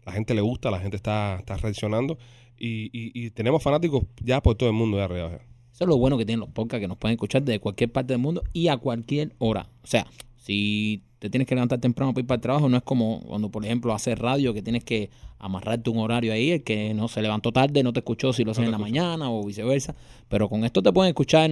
La 0.04 0.12
gente 0.12 0.34
le 0.34 0.40
gusta, 0.42 0.70
la 0.70 0.80
gente 0.80 0.96
está, 0.96 1.36
está 1.38 1.56
reaccionando. 1.56 2.18
Y, 2.58 2.84
y- 2.92 3.10
y 3.14 3.30
tenemos 3.30 3.62
fanáticos 3.62 4.04
ya 4.22 4.40
por 4.42 4.54
todo 4.56 4.68
el 4.68 4.74
mundo 4.74 4.96
de 4.98 5.04
arriba. 5.04 5.28
Eso 5.72 5.84
es 5.84 5.88
lo 5.88 5.96
bueno 5.96 6.18
que 6.18 6.26
tienen 6.26 6.40
los 6.40 6.50
podcasts, 6.50 6.80
que 6.82 6.88
nos 6.88 6.98
pueden 6.98 7.14
escuchar 7.14 7.42
desde 7.42 7.58
cualquier 7.58 7.90
parte 7.90 8.12
del 8.12 8.20
mundo 8.20 8.42
y 8.52 8.68
a 8.68 8.76
cualquier 8.76 9.34
hora. 9.38 9.68
O 9.82 9.86
sea, 9.86 10.06
si 10.36 11.02
te 11.22 11.30
tienes 11.30 11.46
que 11.46 11.54
levantar 11.54 11.78
temprano 11.78 12.12
para 12.12 12.22
ir 12.22 12.26
para 12.26 12.34
el 12.34 12.40
trabajo, 12.40 12.68
no 12.68 12.76
es 12.76 12.82
como 12.82 13.20
cuando, 13.20 13.48
por 13.48 13.64
ejemplo, 13.64 13.94
haces 13.94 14.18
radio, 14.18 14.52
que 14.52 14.60
tienes 14.60 14.82
que 14.82 15.08
amarrarte 15.38 15.88
un 15.88 15.98
horario 15.98 16.32
ahí, 16.32 16.50
el 16.50 16.64
que 16.64 16.94
no 16.94 17.06
se 17.06 17.22
levantó 17.22 17.52
tarde 17.52 17.84
no 17.84 17.92
te 17.92 18.00
escuchó 18.00 18.32
si 18.32 18.42
lo 18.42 18.50
haces 18.50 18.62
te 18.62 18.64
en 18.66 18.72
la 18.72 18.78
mañana 18.78 19.30
o 19.30 19.46
viceversa. 19.46 19.94
Pero 20.28 20.48
con 20.48 20.64
esto 20.64 20.82
te 20.82 20.92
pueden 20.92 21.10
escuchar 21.10 21.48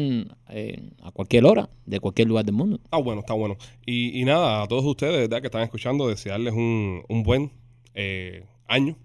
eh, 0.48 0.90
a 1.04 1.12
cualquier 1.12 1.44
hora, 1.44 1.70
de 1.86 2.00
cualquier 2.00 2.26
lugar 2.26 2.44
del 2.44 2.56
mundo. 2.56 2.80
Está 2.82 2.96
bueno, 2.96 3.20
está 3.20 3.34
bueno. 3.34 3.56
Y, 3.86 4.20
y 4.20 4.24
nada, 4.24 4.64
a 4.64 4.66
todos 4.66 4.84
ustedes, 4.84 5.12
de 5.14 5.20
¿verdad? 5.20 5.40
Que 5.40 5.46
están 5.46 5.62
escuchando, 5.62 6.08
desearles 6.08 6.52
un, 6.52 7.02
un 7.08 7.22
buen 7.22 7.52
eh, 7.94 8.46
año, 8.66 8.96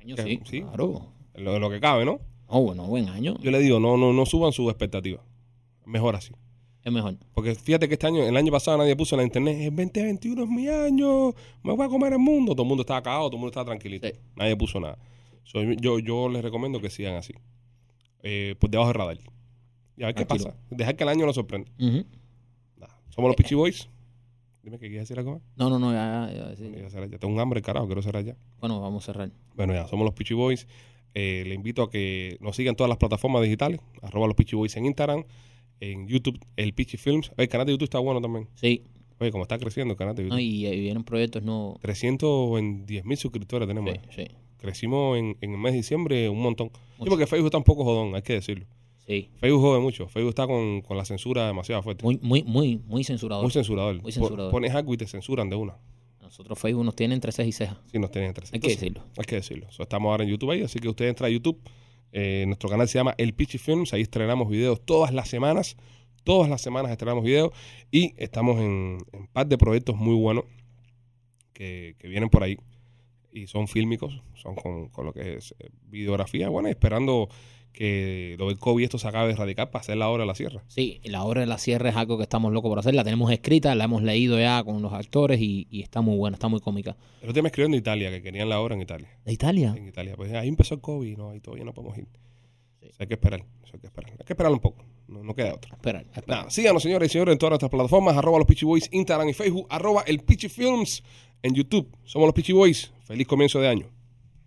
Año, 0.00 0.14
Eh, 0.18 0.22
sí, 0.22 0.40
sí. 0.44 0.60
claro. 0.62 1.08
lo, 1.34 1.58
lo 1.58 1.68
que 1.68 1.80
cabe, 1.80 2.04
¿no? 2.04 2.20
Oh, 2.46 2.62
bueno, 2.62 2.84
buen 2.86 3.08
año. 3.08 3.34
Yo 3.42 3.50
le 3.50 3.58
digo, 3.58 3.80
no, 3.80 3.96
no, 3.96 4.12
no 4.12 4.24
suban 4.24 4.52
sus 4.52 4.68
expectativas. 4.68 5.22
Mejor 5.84 6.14
así. 6.14 6.32
Es 6.84 6.92
mejor. 6.92 7.16
Porque 7.34 7.54
fíjate 7.54 7.86
que 7.88 7.94
este 7.94 8.06
año, 8.08 8.22
el 8.24 8.36
año 8.36 8.50
pasado 8.50 8.78
nadie 8.78 8.96
puso 8.96 9.14
en 9.14 9.18
la 9.20 9.24
internet, 9.24 9.56
el 9.60 9.76
2021 9.76 10.42
es 10.42 10.48
mi 10.48 10.68
año, 10.68 11.28
me 11.62 11.72
voy 11.74 11.86
a 11.86 11.88
comer 11.88 12.12
el 12.14 12.18
mundo. 12.18 12.52
Todo 12.54 12.62
el 12.62 12.68
mundo 12.68 12.82
estaba 12.82 13.02
cagado, 13.02 13.24
todo 13.28 13.36
el 13.36 13.40
mundo 13.40 13.50
estaba 13.50 13.66
tranquilito. 13.66 14.08
Sí. 14.08 14.14
Nadie 14.36 14.56
puso 14.56 14.80
nada. 14.80 14.98
So, 15.44 15.62
yo, 15.62 15.98
yo 16.00 16.28
les 16.28 16.42
recomiendo 16.42 16.80
que 16.80 16.90
sigan 16.90 17.14
así. 17.14 17.34
Eh, 18.22 18.54
por 18.58 18.70
debajo 18.70 18.88
del 18.88 18.94
radar. 18.98 19.18
Y 19.96 20.02
a 20.02 20.06
ver 20.06 20.14
qué 20.14 20.24
Tranquilo. 20.24 20.50
pasa. 20.50 20.60
Dejar 20.70 20.96
que 20.96 21.04
el 21.04 21.08
año 21.10 21.26
nos 21.26 21.34
sorprenda. 21.34 21.70
Ujú. 21.78 22.04
Nada. 22.78 22.96
Somos 23.10 23.28
los 23.28 23.36
Pichi 23.36 23.54
Boys. 23.54 23.88
Dime 24.62 24.78
que 24.78 24.86
quieres 24.88 25.08
decir 25.08 25.18
algo 25.18 25.32
más. 25.34 25.42
No, 25.56 25.68
no, 25.70 25.78
no, 25.78 25.92
ya, 25.92 26.30
ya, 26.32 26.50
ya, 26.50 26.56
sí. 26.56 26.70
Quiero 26.72 26.88
cerrar 26.90 27.10
ya. 27.10 27.18
Tengo 27.18 27.34
un 27.34 27.40
hambre, 27.40 27.62
carajo, 27.62 27.86
quiero 27.86 28.00
cerrar 28.02 28.24
ya. 28.24 28.36
Bueno, 28.60 28.80
vamos 28.80 29.02
a 29.04 29.06
cerrar. 29.12 29.30
Bueno, 29.56 29.72
ya, 29.74 29.86
somos 29.88 30.04
los 30.04 30.14
Pichi 30.14 30.34
Boys. 30.34 30.66
Eh, 31.14 31.44
le 31.46 31.54
invito 31.54 31.82
a 31.82 31.90
que 31.90 32.38
nos 32.40 32.56
sigan 32.56 32.74
todas 32.76 32.88
las 32.88 32.98
plataformas 32.98 33.42
digitales. 33.42 33.80
Arroba 34.02 34.26
los 34.28 34.36
Pichi 34.36 34.56
Boys 34.56 34.76
en 34.76 34.86
Instagram. 34.86 35.24
En 35.82 36.06
YouTube, 36.06 36.38
el 36.56 36.72
Pichi 36.74 36.96
Films. 36.96 37.32
El 37.36 37.48
canal 37.48 37.66
de 37.66 37.72
YouTube 37.72 37.84
está 37.84 37.98
bueno 37.98 38.20
también. 38.20 38.48
Sí, 38.54 38.84
Oye, 39.18 39.30
como 39.32 39.42
está 39.42 39.58
creciendo 39.58 39.92
el 39.92 39.98
canal 39.98 40.14
de 40.14 40.22
YouTube. 40.22 40.34
no, 40.34 40.40
y, 40.40 40.66
y 40.66 40.80
vienen 40.80 41.02
proyectos 41.02 41.42
no. 41.42 41.76
310 41.82 43.04
mil 43.04 43.16
suscriptores 43.16 43.66
tenemos. 43.68 43.92
Sí, 43.92 44.00
ahí. 44.20 44.26
sí, 44.28 44.34
Crecimos 44.58 45.18
en, 45.18 45.36
en 45.40 45.50
el 45.52 45.58
mes 45.58 45.72
de 45.72 45.78
diciembre 45.78 46.28
un 46.28 46.40
montón. 46.40 46.68
Sí, 46.72 46.80
Mucho. 46.98 47.10
porque 47.10 47.26
Facebook 47.26 47.46
está 47.46 47.58
un 47.58 47.64
poco 47.64 47.82
jodón, 47.84 48.14
hay 48.14 48.22
que 48.22 48.34
decirlo. 48.34 48.66
sí. 49.06 49.28
Facebook 49.40 49.60
jode 49.60 49.80
mucho. 49.80 50.06
Facebook 50.08 50.28
está 50.30 50.46
con, 50.46 50.82
con 50.82 50.96
la 50.96 51.04
censura 51.04 51.46
demasiado 51.48 51.82
fuerte. 51.82 52.04
Muy, 52.04 52.18
muy, 52.22 52.42
muy, 52.44 52.76
muy 52.86 53.02
censurador. 53.04 53.42
Muy 53.44 53.52
censurador. 53.52 54.00
Muy 54.00 54.12
censurador. 54.12 54.50
Pones 54.52 54.72
algo 54.74 54.94
y 54.94 54.96
te 54.96 55.06
censuran 55.08 55.50
de 55.50 55.56
una. 55.56 55.76
Nosotros 56.20 56.58
Facebook 56.58 56.84
nos 56.84 56.94
tiene 56.96 57.14
entre 57.14 57.32
cejas 57.32 57.48
y 57.48 57.52
cejas. 57.52 57.76
Sí, 57.90 57.98
nos 57.98 58.10
tienen 58.12 58.28
entre 58.28 58.46
Hay 58.52 58.60
que 58.60 58.68
decirlo. 58.68 59.02
Hay 59.18 59.24
que 59.24 59.34
decirlo. 59.36 59.66
So, 59.72 59.82
estamos 59.82 60.10
ahora 60.10 60.22
en 60.24 60.30
YouTube 60.30 60.52
ahí, 60.52 60.62
así 60.62 60.78
que 60.78 60.88
usted 60.88 61.08
entra 61.08 61.26
a 61.26 61.30
YouTube. 61.30 61.58
Eh, 62.12 62.44
nuestro 62.46 62.68
canal 62.68 62.88
se 62.88 62.98
llama 62.98 63.14
El 63.18 63.34
Pichi 63.34 63.58
Films. 63.58 63.92
Ahí 63.92 64.02
estrenamos 64.02 64.48
videos 64.48 64.80
todas 64.84 65.12
las 65.12 65.28
semanas. 65.28 65.76
Todas 66.24 66.48
las 66.48 66.60
semanas 66.60 66.92
estrenamos 66.92 67.24
videos. 67.24 67.52
Y 67.90 68.14
estamos 68.16 68.60
en 68.60 68.98
un 69.12 69.26
par 69.32 69.46
de 69.46 69.58
proyectos 69.58 69.96
muy 69.96 70.14
buenos 70.14 70.44
que, 71.52 71.96
que 71.98 72.08
vienen 72.08 72.28
por 72.28 72.42
ahí. 72.42 72.58
Y 73.32 73.46
son 73.46 73.66
fílmicos, 73.66 74.22
son 74.34 74.54
con, 74.54 74.88
con 74.90 75.06
lo 75.06 75.12
que 75.12 75.36
es 75.36 75.54
eh, 75.58 75.70
videografía. 75.88 76.50
Bueno, 76.50 76.68
esperando 76.68 77.28
que 77.72 78.36
lo 78.38 78.48
del 78.48 78.58
COVID 78.58 78.84
esto 78.84 78.98
se 78.98 79.08
acabe 79.08 79.28
de 79.28 79.32
erradicar 79.32 79.70
para 79.70 79.80
hacer 79.80 79.96
la 79.96 80.08
hora 80.08 80.22
de 80.22 80.26
la 80.26 80.34
sierra. 80.34 80.62
Sí, 80.68 81.00
la 81.04 81.24
obra 81.24 81.40
de 81.40 81.46
la 81.46 81.58
sierra 81.58 81.88
es 81.88 81.96
algo 81.96 82.16
que 82.16 82.24
estamos 82.24 82.52
locos 82.52 82.68
por 82.68 82.78
hacer. 82.78 82.94
La 82.94 83.04
tenemos 83.04 83.30
escrita, 83.32 83.74
la 83.74 83.84
hemos 83.84 84.02
leído 84.02 84.38
ya 84.38 84.62
con 84.62 84.82
los 84.82 84.92
actores 84.92 85.40
y, 85.40 85.66
y 85.70 85.82
está 85.82 86.00
muy 86.00 86.16
buena, 86.16 86.36
está 86.36 86.48
muy 86.48 86.60
cómica. 86.60 86.96
El 87.20 87.30
otro 87.30 87.32
día 87.34 87.42
me 87.42 87.48
escribieron 87.48 87.72
de 87.72 87.78
Italia, 87.78 88.10
que 88.10 88.22
querían 88.22 88.48
la 88.48 88.60
obra 88.60 88.74
en 88.74 88.82
Italia. 88.82 89.08
¿De 89.24 89.32
Italia? 89.32 89.74
En 89.76 89.88
Italia. 89.88 90.14
Pues 90.16 90.32
ahí 90.32 90.48
empezó 90.48 90.74
el 90.74 90.80
COVID, 90.80 91.16
no, 91.16 91.30
ahí 91.30 91.40
todavía 91.40 91.64
no 91.64 91.72
podemos 91.72 91.96
ir. 91.98 92.06
Sí. 92.80 92.86
O 92.88 92.92
sea, 92.92 92.96
hay 93.00 93.06
que 93.06 93.14
esperar, 93.14 93.40
hay 93.40 93.80
que 93.80 93.86
esperar. 93.86 94.10
Hay 94.10 94.26
que 94.26 94.32
esperar 94.32 94.52
un 94.52 94.60
poco, 94.60 94.84
no, 95.08 95.22
no 95.22 95.34
queda 95.34 95.54
otra. 95.54 95.74
Espera, 95.74 96.00
espera. 96.00 96.24
Nada, 96.26 96.50
síganos, 96.50 96.82
señores 96.82 97.10
y 97.10 97.12
señores, 97.12 97.32
en 97.32 97.38
todas 97.38 97.52
nuestras 97.52 97.70
plataformas, 97.70 98.16
arroba 98.16 98.38
los 98.38 98.46
Pichi 98.46 98.66
Boys, 98.66 98.88
Instagram 98.92 99.28
y 99.28 99.34
Facebook, 99.34 99.66
arroba 99.70 100.02
el 100.06 100.20
Pichi 100.20 100.48
Films 100.48 101.02
en 101.42 101.54
YouTube. 101.54 101.88
Somos 102.04 102.26
los 102.26 102.34
Pichi 102.34 102.52
Boys. 102.52 102.92
Feliz 103.04 103.26
comienzo 103.26 103.60
de 103.60 103.68
año. 103.68 104.01